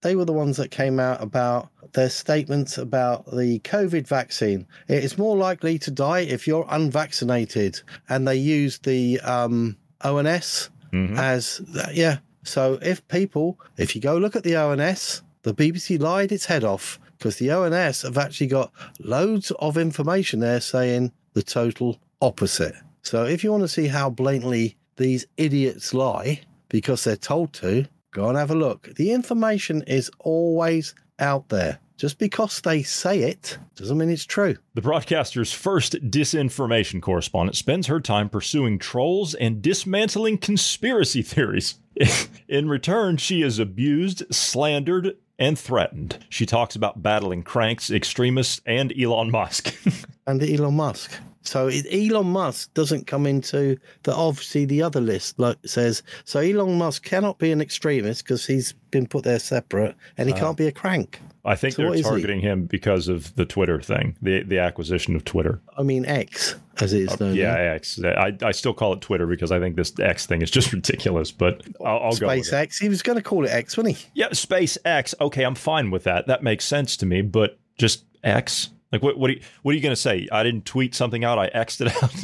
[0.03, 4.67] They were the ones that came out about their statements about the COVID vaccine.
[4.89, 10.71] It is more likely to die if you're unvaccinated, and they used the um, ONS
[11.17, 11.61] as
[11.93, 12.19] yeah.
[12.43, 16.65] So if people, if you go look at the ONS, the BBC lied its head
[16.65, 22.75] off because the ONS have actually got loads of information there saying the total opposite.
[23.03, 27.87] So if you want to see how blatantly these idiots lie because they're told to,
[28.13, 28.95] go and have a look.
[28.97, 31.79] The information is always out there.
[31.97, 34.57] Just because they say it doesn't mean it's true.
[34.73, 41.75] The broadcaster's first disinformation correspondent spends her time pursuing trolls and dismantling conspiracy theories.
[42.49, 46.25] In return, she is abused, slandered, and threatened.
[46.31, 49.75] She talks about battling cranks, extremists, and Elon Musk.
[50.27, 51.13] and Elon Musk.
[51.43, 56.03] So it, Elon Musk doesn't come into the obviously the other list like says.
[56.25, 60.35] So Elon Musk cannot be an extremist because he's been put there separate, and he
[60.35, 61.21] can't be a crank.
[61.45, 62.11] I think So they're what is he?
[62.11, 65.61] targeting him because of the Twitter thing, the the acquisition of Twitter.
[65.79, 67.31] I mean X as it is known.
[67.31, 67.61] Uh, Yeah, now.
[67.75, 68.01] X.
[68.03, 71.31] I, I still call it Twitter because I think this X thing is just ridiculous,
[71.31, 72.45] but I'll, I'll go with it.
[72.53, 72.79] SpaceX.
[72.81, 74.07] He was going to call it X, wasn't he?
[74.15, 75.15] Yeah, SpaceX.
[75.21, 76.27] Okay, I'm fine with that.
[76.27, 78.71] That makes sense to me, but just X?
[78.93, 80.27] Like, what, what, are you, what are you going to say?
[80.33, 82.15] I didn't tweet something out, I X'd it out?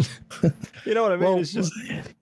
[0.85, 1.24] you know what I mean?
[1.24, 1.72] Well, it's just,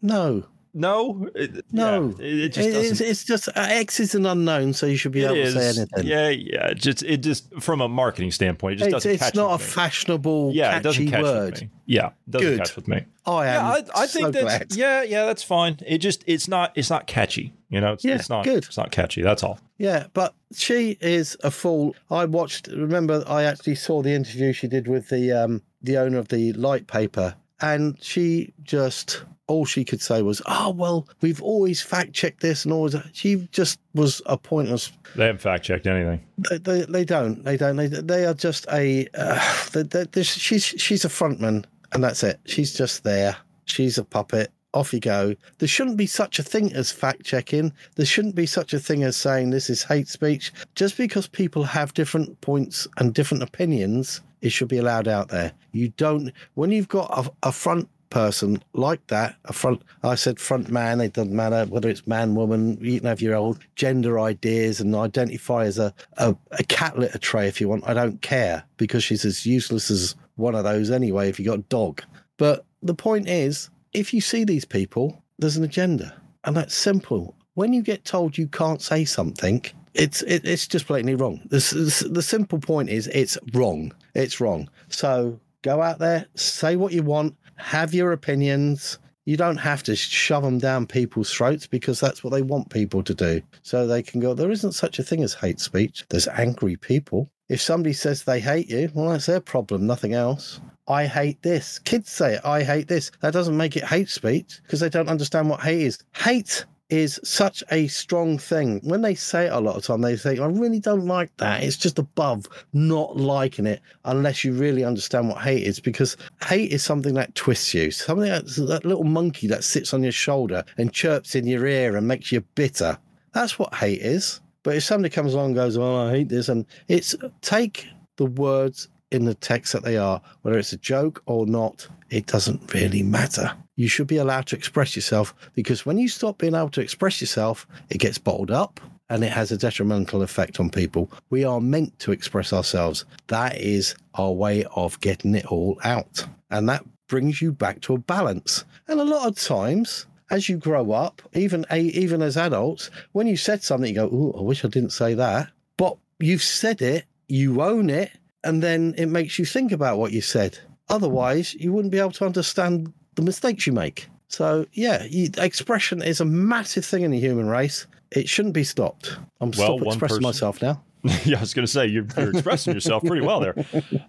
[0.03, 1.29] No, no.
[1.35, 2.15] It, no.
[2.19, 5.13] yeah, it, it just it's, it's just uh, X is an unknown, so you should
[5.13, 5.55] be able is.
[5.55, 6.07] to say anything.
[6.07, 6.69] Yeah, yeah.
[6.69, 9.55] It just it just from a marketing standpoint, it just it's doesn't it's catch not
[9.55, 9.71] a me.
[9.71, 11.53] fashionable, yeah, it doesn't catchy catch word.
[11.53, 11.71] with me.
[11.87, 12.59] Yeah, doesn't Good.
[12.59, 13.05] catch with me.
[13.27, 13.55] I am.
[13.55, 14.77] Yeah, I, I think so that's glad.
[14.77, 15.79] yeah, yeah, that's fine.
[15.87, 17.55] It just it's not it's not catchy.
[17.69, 18.65] You know, it's, Yeah, it's not good.
[18.65, 19.23] It's not catchy.
[19.23, 19.59] That's all.
[19.79, 21.97] Yeah, but she is a fool.
[22.11, 22.69] I watched.
[22.69, 26.53] Remember, I actually saw the interview she did with the um, the owner of the
[26.53, 32.13] light paper, and she just all she could say was, "Oh well, we've always fact
[32.13, 34.93] checked this and always." She just was a pointless.
[35.17, 36.25] They haven't fact checked anything.
[36.51, 37.45] They, they, they don't.
[37.45, 37.77] They don't.
[37.77, 39.07] They, they are just a.
[39.15, 39.41] Uh,
[39.73, 42.41] they, they, she's she's a frontman, and that's it.
[42.47, 43.37] She's just there.
[43.65, 44.51] She's a puppet.
[44.73, 45.37] Off you go.
[45.59, 47.73] There shouldn't be such a thing as fact checking.
[47.95, 50.53] There shouldn't be such a thing as saying this is hate speech.
[50.75, 55.53] Just because people have different points and different opinions, it should be allowed out there.
[55.71, 56.33] You don't.
[56.55, 61.01] When you've got a, a front person like that, a front, I said front man,
[61.01, 64.95] it doesn't matter whether it's man, woman, you can have your old gender ideas and
[64.95, 67.89] identify as a, a, a cat litter tray if you want.
[67.89, 71.59] I don't care because she's as useless as one of those anyway if you got
[71.59, 72.03] a dog.
[72.37, 76.15] But the point is, if you see these people, there's an agenda.
[76.45, 77.35] And that's simple.
[77.55, 81.41] When you get told you can't say something, it's it, it's just blatantly wrong.
[81.47, 83.93] The, the simple point is it's wrong.
[84.15, 84.71] It's wrong.
[84.89, 88.99] So go out there, say what you want, have your opinions.
[89.25, 93.03] You don't have to shove them down people's throats because that's what they want people
[93.03, 93.41] to do.
[93.63, 96.05] So they can go, there isn't such a thing as hate speech.
[96.11, 97.31] There's angry people.
[97.49, 100.61] If somebody says they hate you, well, that's their problem, nothing else.
[100.87, 101.79] I hate this.
[101.79, 103.11] Kids say it, I hate this.
[103.21, 105.99] That doesn't make it hate speech because they don't understand what hate is.
[106.15, 108.81] Hate is such a strong thing.
[108.83, 111.63] When they say it a lot of time, they say, I really don't like that.
[111.63, 116.73] It's just above not liking it unless you really understand what hate is because hate
[116.73, 117.91] is something that twists you.
[117.91, 121.97] Something that's that little monkey that sits on your shoulder and chirps in your ear
[121.97, 122.99] and makes you bitter.
[123.33, 124.41] That's what hate is.
[124.63, 128.27] But if somebody comes along and goes, Oh, I hate this, and it's take the
[128.27, 132.75] words in the text that they are, whether it's a joke or not, it doesn't
[132.75, 133.53] really matter.
[133.77, 137.21] You should be allowed to express yourself because when you stop being able to express
[137.21, 141.11] yourself, it gets bottled up and it has a detrimental effect on people.
[141.31, 143.05] We are meant to express ourselves.
[143.29, 146.27] That is our way of getting it all out.
[146.51, 148.65] And that brings you back to a balance.
[148.89, 153.27] And a lot of times, as you grow up, even a, even as adults, when
[153.27, 156.81] you said something, you go, "Oh, I wish I didn't say that." But you've said
[156.81, 158.11] it, you own it,
[158.45, 160.59] and then it makes you think about what you said.
[160.89, 164.09] Otherwise, you wouldn't be able to understand the mistakes you make.
[164.29, 167.87] So, yeah, you, expression is a massive thing in the human race.
[168.11, 169.17] It shouldn't be stopped.
[169.41, 170.83] I'm Well, stop expressing person- myself now.
[171.25, 173.55] yeah, I was going to say you're, you're expressing yourself pretty well there.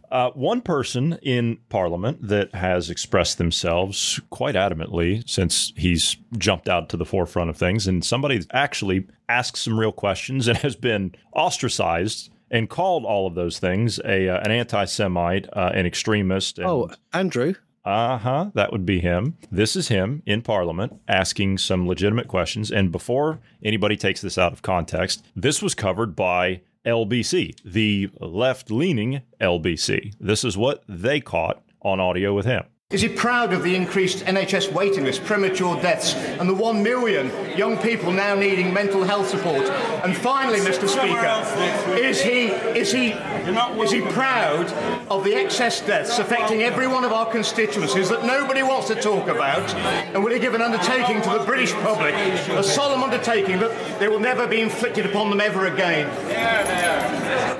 [0.10, 6.88] Uh, one person in Parliament that has expressed themselves quite adamantly since he's jumped out
[6.89, 11.13] to the forefront of things, and somebody actually asked some real questions and has been
[11.34, 16.58] ostracized and called all of those things a uh, an anti-Semite, uh, an extremist.
[16.60, 17.55] And, Oh, Andrew.
[17.84, 18.51] uh huh.
[18.53, 19.38] That would be him.
[19.51, 22.71] This is him in Parliament asking some legitimate questions.
[22.71, 28.69] And before anybody takes this out of context, this was covered by LBC, the left
[28.71, 30.13] leaning LBC.
[30.19, 32.63] This is what they caught on audio with him.
[32.95, 37.29] Is he proud of the increased NHS waiting list, premature deaths, and the one million
[37.58, 39.67] young people now needing mental health support?
[40.05, 40.88] And finally, Mr.
[40.88, 42.45] Speaker, is he
[42.79, 44.71] is he is he proud
[45.10, 49.27] of the excess deaths affecting every one of our constituencies that nobody wants to talk
[49.27, 49.73] about?
[49.75, 54.08] And will he give an undertaking to the British public, a solemn undertaking that they
[54.08, 56.08] will never be inflicted upon them ever again?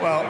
[0.02, 0.24] Well,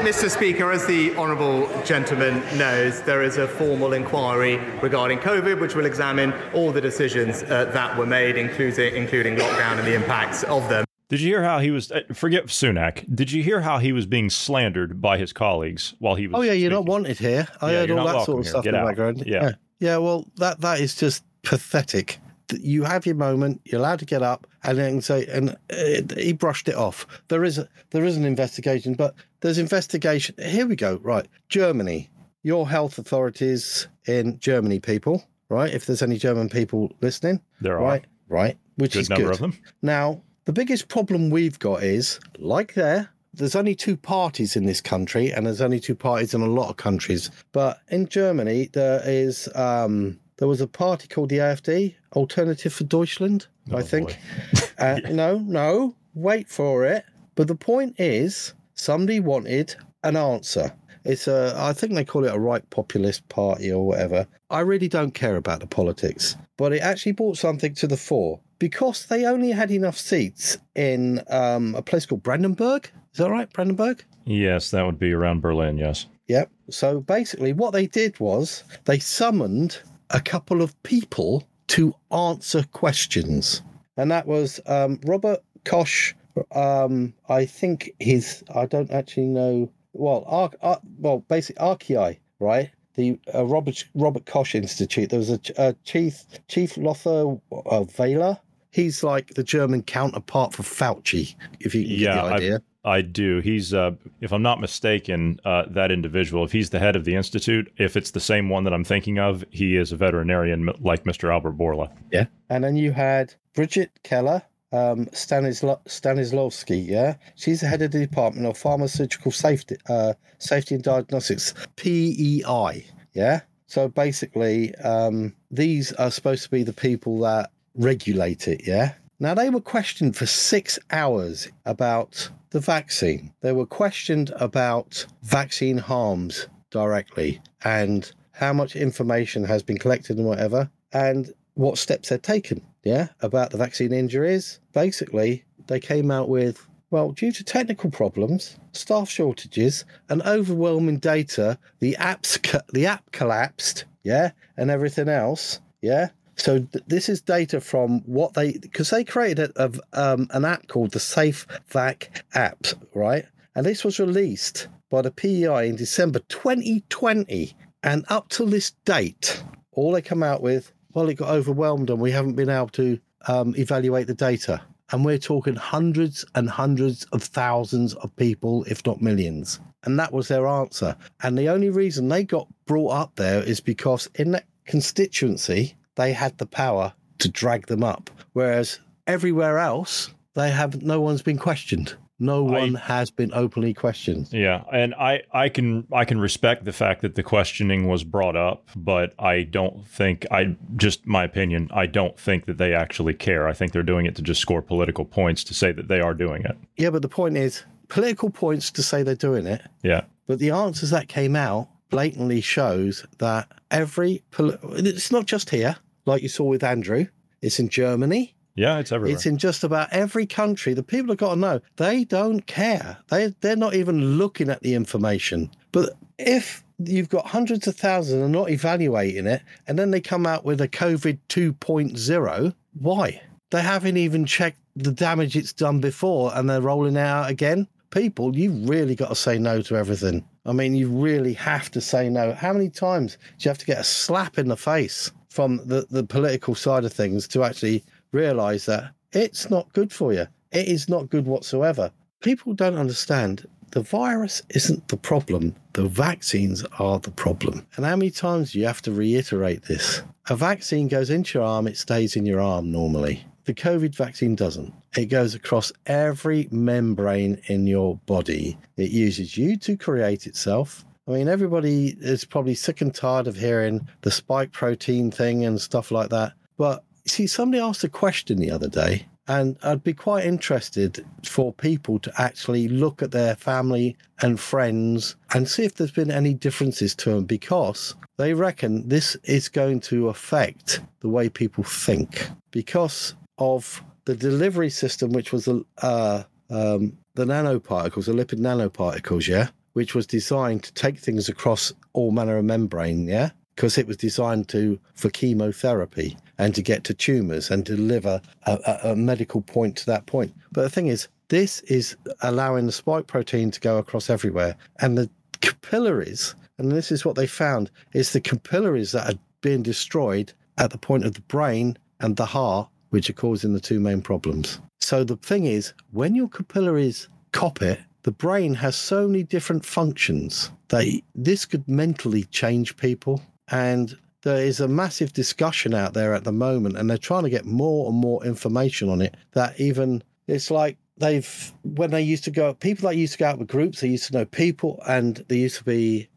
[0.00, 0.30] Mr.
[0.30, 5.86] Speaker, as the honourable gentleman knows, there is a formal inquiry regarding COVID, which will
[5.86, 10.68] examine all the decisions uh, that were made, including including lockdown and the impacts of
[10.68, 10.84] them.
[11.08, 11.90] Did you hear how he was?
[11.90, 13.04] uh, Forget Sunak.
[13.14, 16.38] Did you hear how he was being slandered by his colleagues while he was?
[16.38, 17.48] Oh yeah, you're not wanted here.
[17.60, 18.50] I Yeah, heard all that sort of here.
[18.50, 19.22] stuff Get in the background.
[19.26, 19.42] Yeah.
[19.42, 22.18] yeah, Yeah, Well, that that is just pathetic.
[22.48, 23.60] That You have your moment.
[23.64, 27.06] You're allowed to get up and then say, and uh, he brushed it off.
[27.28, 30.34] There is a, there is an investigation, but there's investigation.
[30.38, 30.96] Here we go.
[31.02, 32.09] Right, Germany.
[32.42, 35.24] Your health authorities in Germany, people.
[35.48, 37.82] Right, if there's any German people listening, There are.
[37.84, 39.32] right, right, which Good is number good.
[39.34, 39.58] of them.
[39.82, 44.80] Now, the biggest problem we've got is, like there, there's only two parties in this
[44.80, 47.30] country, and there's only two parties in a lot of countries.
[47.50, 52.84] But in Germany, there is um, there was a party called the AfD, Alternative for
[52.84, 54.16] Deutschland, Oh, I think.
[54.78, 57.04] uh, No, no, wait for it.
[57.34, 59.74] But the point is, somebody wanted
[60.04, 60.72] an answer.
[61.04, 64.26] It's a, I think they call it a right populist party or whatever.
[64.50, 68.40] I really don't care about the politics, but it actually brought something to the fore
[68.58, 72.90] because they only had enough seats in um, a place called Brandenburg.
[73.12, 74.04] Is that right, Brandenburg?
[74.24, 75.78] Yes, that would be around Berlin.
[75.78, 76.06] Yes.
[76.28, 76.50] Yep.
[76.70, 79.78] So basically, what they did was they summoned
[80.10, 83.62] a couple of people to answer questions,
[83.96, 86.14] and that was um, Robert Koch.
[86.54, 88.44] Um, I think his.
[88.54, 89.72] I don't actually know.
[89.92, 92.70] Well, Ar- Ar- well, basically RKI, right?
[92.94, 95.10] The uh, Robert Robert Koch Institute.
[95.10, 98.38] There was a, a chief Chief Lothar uh, Wieler.
[98.72, 102.62] He's like the German counterpart for Fauci, if you can Yeah, get the idea.
[102.84, 103.40] I, I do.
[103.40, 106.44] He's, uh, if I'm not mistaken, uh, that individual.
[106.44, 109.18] If he's the head of the institute, if it's the same one that I'm thinking
[109.18, 111.32] of, he is a veterinarian like Mr.
[111.32, 111.90] Albert Bourla.
[112.12, 112.26] Yeah.
[112.48, 117.16] And then you had Bridget Keller, um, Stanisla- Stanislawski, yeah?
[117.34, 123.40] She's the head of the Department of Pharmaceutical Safety, uh, Safety and Diagnostics, PEI, yeah?
[123.66, 128.94] So basically, um, these are supposed to be the people that regulate it, yeah?
[129.18, 133.32] Now, they were questioned for six hours about the vaccine.
[133.42, 140.26] They were questioned about vaccine harms directly and how much information has been collected and
[140.26, 142.62] whatever, and what steps they're taken.
[142.82, 144.58] Yeah, about the vaccine injuries.
[144.72, 151.58] Basically, they came out with well, due to technical problems, staff shortages, and overwhelming data,
[151.78, 152.40] the apps
[152.72, 153.84] the app collapsed.
[154.02, 155.60] Yeah, and everything else.
[155.82, 156.08] Yeah.
[156.36, 160.44] So th- this is data from what they because they created a, a, um, an
[160.44, 163.26] app called the Safe Vac app, right?
[163.54, 169.44] And this was released by the PEI in December 2020, and up to this date,
[169.72, 172.98] all they come out with, well, it got overwhelmed and we haven't been able to
[173.28, 174.60] um, evaluate the data.
[174.92, 179.60] And we're talking hundreds and hundreds of thousands of people, if not millions.
[179.84, 180.96] And that was their answer.
[181.22, 186.12] And the only reason they got brought up there is because in that constituency, they
[186.12, 188.10] had the power to drag them up.
[188.32, 191.94] Whereas everywhere else, they have no one's been questioned.
[192.22, 194.28] No one has been openly questioned.
[194.30, 198.36] Yeah, and I, I can I can respect the fact that the questioning was brought
[198.36, 201.70] up, but I don't think I just my opinion.
[201.72, 203.48] I don't think that they actually care.
[203.48, 206.12] I think they're doing it to just score political points to say that they are
[206.12, 206.56] doing it.
[206.76, 210.50] Yeah, but the point is, political points to say they're doing it, Yeah, but the
[210.50, 216.28] answers that came out blatantly shows that every poli- it's not just here, like you
[216.28, 217.06] saw with Andrew.
[217.42, 218.34] It's in Germany.
[218.54, 219.14] Yeah, it's everywhere.
[219.14, 220.74] It's in just about every country.
[220.74, 222.98] The people have got to know they don't care.
[223.08, 225.50] They they're not even looking at the information.
[225.72, 230.26] But if you've got hundreds of thousands and not evaluating it, and then they come
[230.26, 233.22] out with a COVID 2.0, why?
[233.50, 237.66] They haven't even checked the damage it's done before, and they're rolling out again.
[237.90, 240.24] people, you've really got to say no to everything.
[240.46, 242.32] I mean, you really have to say no.
[242.32, 245.86] How many times do you have to get a slap in the face from the,
[245.90, 250.26] the political side of things to actually realize that it's not good for you?
[250.52, 251.90] It is not good whatsoever.
[252.20, 257.66] People don't understand the virus isn't the problem, the vaccines are the problem.
[257.76, 260.02] And how many times do you have to reiterate this?
[260.28, 263.24] A vaccine goes into your arm, it stays in your arm normally.
[263.44, 264.74] The COVID vaccine doesn't.
[264.96, 268.58] It goes across every membrane in your body.
[268.76, 270.84] It uses you to create itself.
[271.08, 275.60] I mean, everybody is probably sick and tired of hearing the spike protein thing and
[275.60, 276.32] stuff like that.
[276.58, 281.52] But see, somebody asked a question the other day and I'd be quite interested for
[281.52, 286.34] people to actually look at their family and friends and see if there's been any
[286.34, 292.28] differences to them because they reckon this is going to affect the way people think.
[292.50, 299.28] Because of the delivery system, which was the, uh, um, the nanoparticles, the lipid nanoparticles,
[299.28, 303.30] yeah, which was designed to take things across all manner of membrane, yeah?
[303.54, 308.58] Because it was designed to for chemotherapy and to get to tumors and deliver a,
[308.66, 310.34] a, a, medical point to that point.
[310.50, 314.96] But the thing is, this is allowing the spike protein to go across everywhere, and
[314.96, 315.10] the
[315.42, 316.34] capillaries.
[316.56, 320.78] And this is what they found: is the capillaries that are being destroyed at the
[320.78, 324.60] point of the brain and the heart, which are causing the two main problems.
[324.80, 329.66] So the thing is, when your capillaries cop it, the brain has so many different
[329.66, 336.14] functions that this could mentally change people and there is a massive discussion out there
[336.14, 339.16] at the moment, and they're trying to get more and more information on it.
[339.32, 343.26] That even it's like they've when they used to go, people that used to go
[343.26, 346.08] out with groups, they used to know people, and they used to be,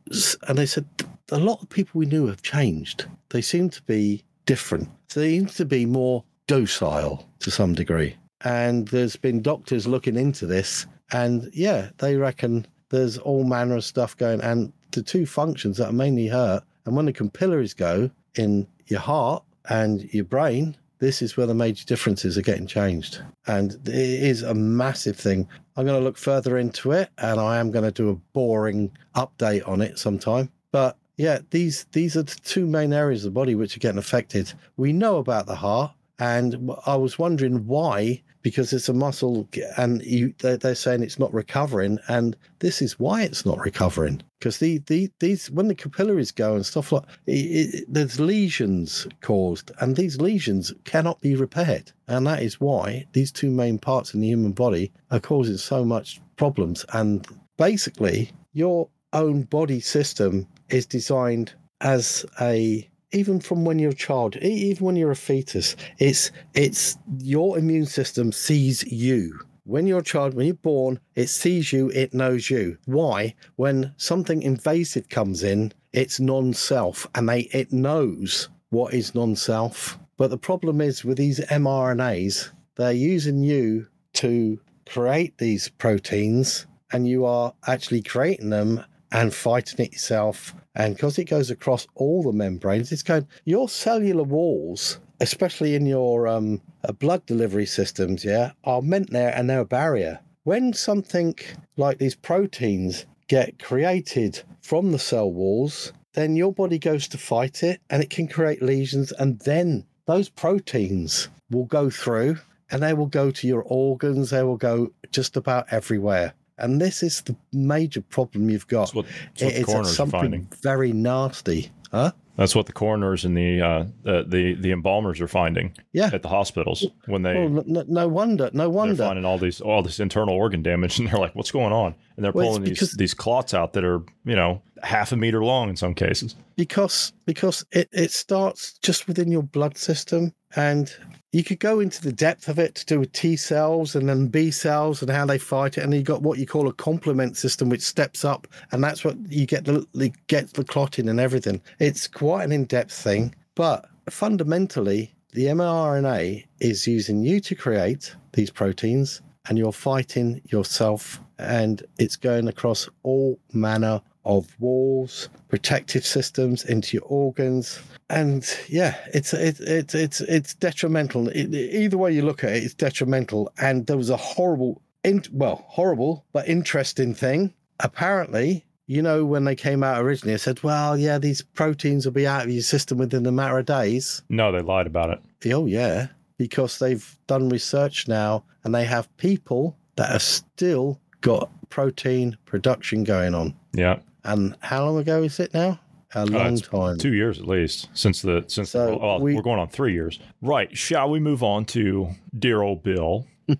[0.47, 0.85] and they said
[1.31, 3.05] a lot of people we knew have changed.
[3.29, 4.89] They seem to be different.
[5.07, 8.15] So they seem to be more docile to some degree.
[8.41, 13.85] And there's been doctors looking into this, and yeah, they reckon there's all manner of
[13.85, 14.41] stuff going.
[14.41, 18.99] And the two functions that are mainly hurt and when the capillaries go in your
[18.99, 23.21] heart and your brain, this is where the major differences are getting changed.
[23.47, 25.47] And it is a massive thing.
[25.75, 28.91] I'm going to look further into it and I am going to do a boring
[29.15, 30.49] update on it sometime.
[30.71, 33.99] But yeah, these these are the two main areas of the body which are getting
[33.99, 34.53] affected.
[34.77, 40.03] We know about the heart, and I was wondering why because it's a muscle and
[40.03, 44.79] you, they're, saying it's not recovering and this is why it's not recovering because the,
[44.87, 49.95] the these when the capillaries go and stuff like it, it, there's lesions caused and
[49.95, 54.27] these lesions cannot be repaired and that is why these two main parts in the
[54.27, 57.27] human body are causing so much problems and
[57.57, 64.35] basically your own body system is designed as a even from when you're a child,
[64.37, 69.39] even when you're a fetus, it's it's your immune system sees you.
[69.65, 72.77] When you're a child, when you're born, it sees you, it knows you.
[72.85, 73.33] Why?
[73.55, 79.97] When something invasive comes in, it's non-self, and they it knows what is non-self.
[80.17, 87.07] But the problem is with these mRNAs, they're using you to create these proteins, and
[87.07, 92.23] you are actually creating them and fighting it yourself and because it goes across all
[92.23, 98.25] the membranes, it's going, your cellular walls, especially in your um, uh, blood delivery systems,
[98.25, 100.19] yeah, are meant there and they're a barrier.
[100.43, 101.35] When something
[101.77, 107.63] like these proteins get created from the cell walls, then your body goes to fight
[107.63, 109.11] it and it can create lesions.
[109.13, 112.37] And then those proteins will go through
[112.71, 116.33] and they will go to your organs, they will go just about everywhere.
[116.57, 118.81] And this is the major problem you've got.
[118.81, 119.05] That's what,
[119.37, 120.47] that's what it's something finding.
[120.61, 121.71] very nasty.
[121.91, 122.11] Huh?
[122.35, 125.75] That's what the coroners and the uh, the, the the embalmers are finding.
[125.91, 126.09] Yeah.
[126.11, 127.35] at the hospitals when they.
[127.35, 128.95] Well, no, no, wonder, no wonder.
[128.95, 131.93] They're finding all these all this internal organ damage, and they're like, "What's going on?"
[132.15, 135.43] And they're well, pulling these these clots out that are you know half a meter
[135.43, 136.35] long in some cases.
[136.55, 140.93] Because because it it starts just within your blood system, and
[141.31, 144.27] you could go into the depth of it to do with T cells and then
[144.27, 147.37] B cells and how they fight it, and you got what you call a complement
[147.37, 151.61] system, which steps up, and that's what you get the get the clotting and everything.
[151.79, 158.51] It's quite an in-depth thing, but fundamentally, the mRNA is using you to create these
[158.51, 166.63] proteins, and you're fighting yourself, and it's going across all manner of walls, protective systems
[166.63, 171.29] into your organs, and yeah, it's it's it's it's it's detrimental.
[171.29, 173.51] It, either way you look at it, it's detrimental.
[173.59, 177.53] And there was a horrible, in, well, horrible but interesting thing.
[177.79, 182.13] Apparently, you know, when they came out originally, I said, "Well, yeah, these proteins will
[182.13, 185.53] be out of your system within a matter of days." No, they lied about it.
[185.53, 186.07] Oh yeah,
[186.37, 193.03] because they've done research now, and they have people that have still got protein production
[193.03, 193.55] going on.
[193.73, 193.99] Yeah.
[194.23, 195.79] And how long ago is it now?
[196.15, 196.97] A Uh, long it's time.
[196.97, 200.19] Two years at least since the since So the, we- are going on three years.
[200.41, 200.75] Right.
[200.77, 203.25] Shall we move on to dear old Bill?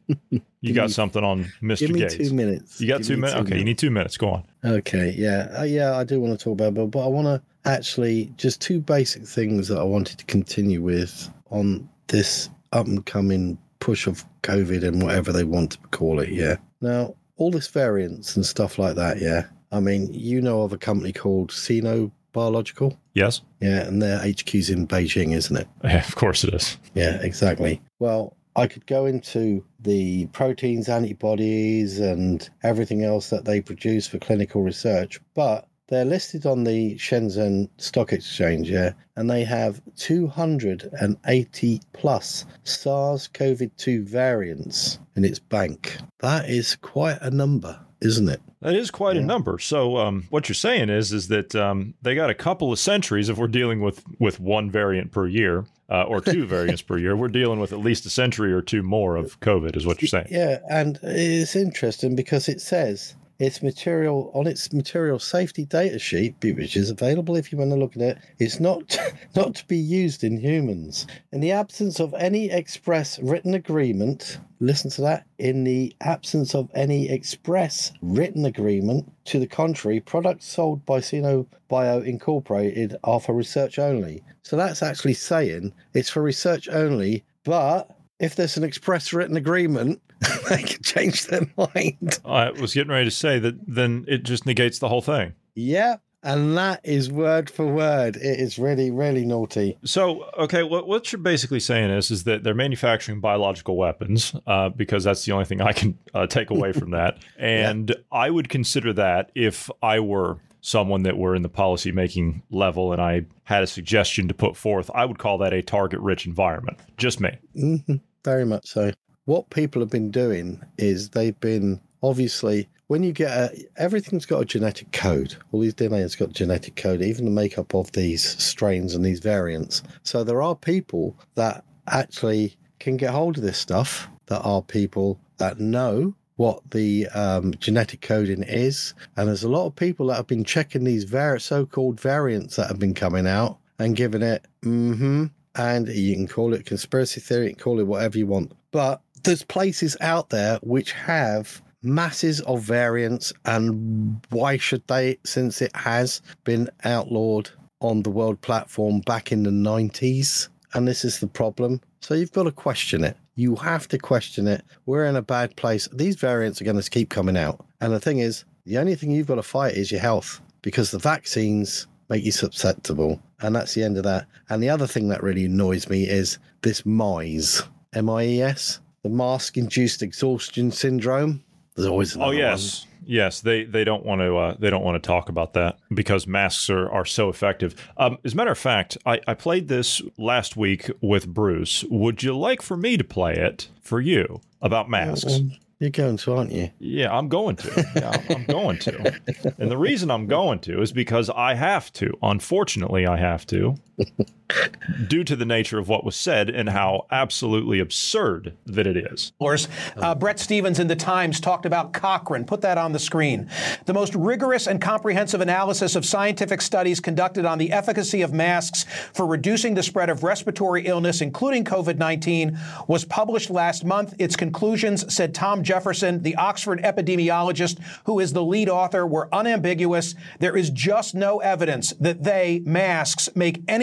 [0.65, 1.79] You got me- something on Mr.
[1.79, 2.15] Give me Gates?
[2.15, 2.79] two minutes.
[2.79, 3.35] You got Give two me minutes.
[3.35, 4.15] two Okay, you need two minutes.
[4.15, 4.43] Go on.
[4.63, 7.41] Okay, yeah, uh, yeah, I do want to talk about Bill, but I want to
[7.69, 13.05] actually just two basic things that I wanted to continue with on this up and
[13.05, 16.29] coming push of COVID and whatever they want to call it.
[16.29, 16.55] Yeah.
[16.79, 19.19] Now, all this variants and stuff like that.
[19.19, 19.43] Yeah.
[19.73, 22.97] I mean, you know of a company called Sino Biological.
[23.13, 23.41] Yes.
[23.59, 25.67] Yeah, and their HQ's in Beijing, isn't it?
[25.83, 26.77] Yeah, of course it is.
[26.93, 27.81] Yeah, exactly.
[27.99, 34.19] Well, I could go into the proteins, antibodies, and everything else that they produce for
[34.19, 41.81] clinical research, but they're listed on the Shenzhen Stock Exchange, yeah, and they have 280
[41.93, 45.97] plus SARS CoV 2 variants in its bank.
[46.19, 48.41] That is quite a number, isn't it?
[48.63, 49.59] That is quite a number.
[49.59, 53.27] So, um, what you're saying is, is that um, they got a couple of centuries.
[53.27, 57.15] If we're dealing with with one variant per year uh, or two variants per year,
[57.15, 59.75] we're dealing with at least a century or two more of COVID.
[59.75, 60.27] Is what you're saying?
[60.31, 66.35] Yeah, and it's interesting because it says its material on its material safety data sheet,
[66.41, 68.97] which is available if you want to look at it, it's not
[69.35, 71.05] not to be used in humans.
[71.31, 75.25] In the absence of any express written agreement, listen to that.
[75.37, 81.47] In the absence of any express written agreement to the contrary, products sold by Sino
[81.67, 84.23] Bio Incorporated are for research only.
[84.41, 87.89] So that's actually saying it's for research only, but
[88.19, 90.01] if there's an express written agreement,
[90.49, 92.19] they can change their mind.
[92.25, 93.55] I was getting ready to say that.
[93.67, 95.33] Then it just negates the whole thing.
[95.55, 96.01] Yep.
[96.23, 98.15] And that is word for word.
[98.15, 99.77] It is really, really naughty.
[99.83, 104.69] So, okay, what what you're basically saying is is that they're manufacturing biological weapons uh,
[104.69, 108.49] because that's the only thing I can uh, take away from that, and I would
[108.49, 113.25] consider that if I were someone that were in the policy making level and I
[113.43, 116.79] had a suggestion to put forth, I would call that a target rich environment.
[116.97, 117.37] Just me.
[117.53, 118.91] hmm Very much so.
[119.25, 124.43] What people have been doing is they've been obviously when you get a, everything's got
[124.43, 125.35] a genetic code.
[125.51, 129.19] All these DNA has got genetic code, even the makeup of these strains and these
[129.19, 129.81] variants.
[130.03, 134.07] So there are people that actually can get hold of this stuff.
[134.27, 139.65] That are people that know what the um, genetic coding is, and there's a lot
[139.65, 143.57] of people that have been checking these var- so-called variants that have been coming out
[143.79, 145.25] and giving it mm-hmm
[145.55, 148.51] and you can call it conspiracy theory, you can call it whatever you want.
[148.71, 155.61] But there's places out there which have masses of variants, and why should they, since
[155.61, 157.49] it has been outlawed
[157.81, 160.47] on the world platform back in the 90s?
[160.73, 161.81] And this is the problem.
[162.01, 163.15] So you've got to question it.
[163.35, 164.63] You have to question it.
[164.85, 165.87] We're in a bad place.
[165.91, 167.65] These variants are going to keep coming out.
[167.81, 170.91] And the thing is, the only thing you've got to fight is your health because
[170.91, 173.21] the vaccines make you susceptible.
[173.41, 174.27] And that's the end of that.
[174.49, 177.63] And the other thing that really annoys me is this MIES,
[177.93, 181.43] M I E S, the mask induced exhaustion syndrome.
[181.75, 183.41] There's always Oh yes, yes.
[183.41, 186.69] They they don't want to uh, they don't want to talk about that because masks
[186.69, 187.75] are, are so effective.
[187.97, 191.83] Um, as a matter of fact, I, I played this last week with Bruce.
[191.89, 194.91] Would you like for me to play it for you about one.
[194.91, 195.33] masks?
[195.33, 196.69] Um, You're going to, aren't you?
[196.79, 197.85] Yeah, I'm going to.
[197.95, 199.19] Yeah, I'm going to.
[199.57, 202.17] And the reason I'm going to is because I have to.
[202.21, 203.75] Unfortunately, I have to,
[205.07, 209.29] due to the nature of what was said and how absolutely absurd that it is.
[209.29, 209.67] Of course.
[209.97, 212.45] Uh, Bret Stephens in The Times talked about Cochrane.
[212.45, 213.49] Put that on the screen.
[213.85, 218.85] The most rigorous and comprehensive analysis of scientific studies conducted on the efficacy of masks
[219.13, 224.13] for reducing the spread of respiratory illness, including COVID 19, was published last month.
[224.19, 230.15] Its conclusions, said Tom Jefferson, the Oxford epidemiologist who is the lead author, were unambiguous.
[230.39, 233.82] There is just no evidence that they, masks, make any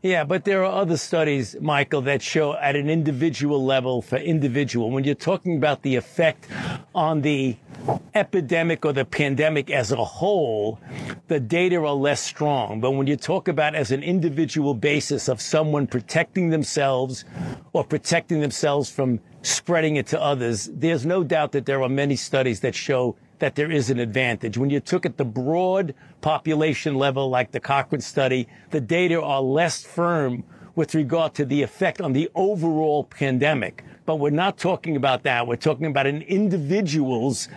[0.00, 4.90] Yeah, but there are other studies, Michael, that show at an individual level for individual.
[4.90, 6.48] When you're talking about the effect
[6.94, 7.56] on the
[8.14, 10.80] epidemic or the pandemic as a whole,
[11.28, 12.80] the data are less strong.
[12.80, 17.24] But when you talk about as an individual basis of someone protecting themselves
[17.72, 22.16] or protecting themselves from spreading it to others, there's no doubt that there are many
[22.16, 24.56] studies that show that there is an advantage.
[24.56, 29.42] When you took at the broad population level, like the Cochrane study, the data are
[29.42, 30.44] less firm
[30.76, 33.82] with regard to the effect on the overall pandemic.
[34.06, 35.48] But we're not talking about that.
[35.48, 37.48] We're talking about an individual's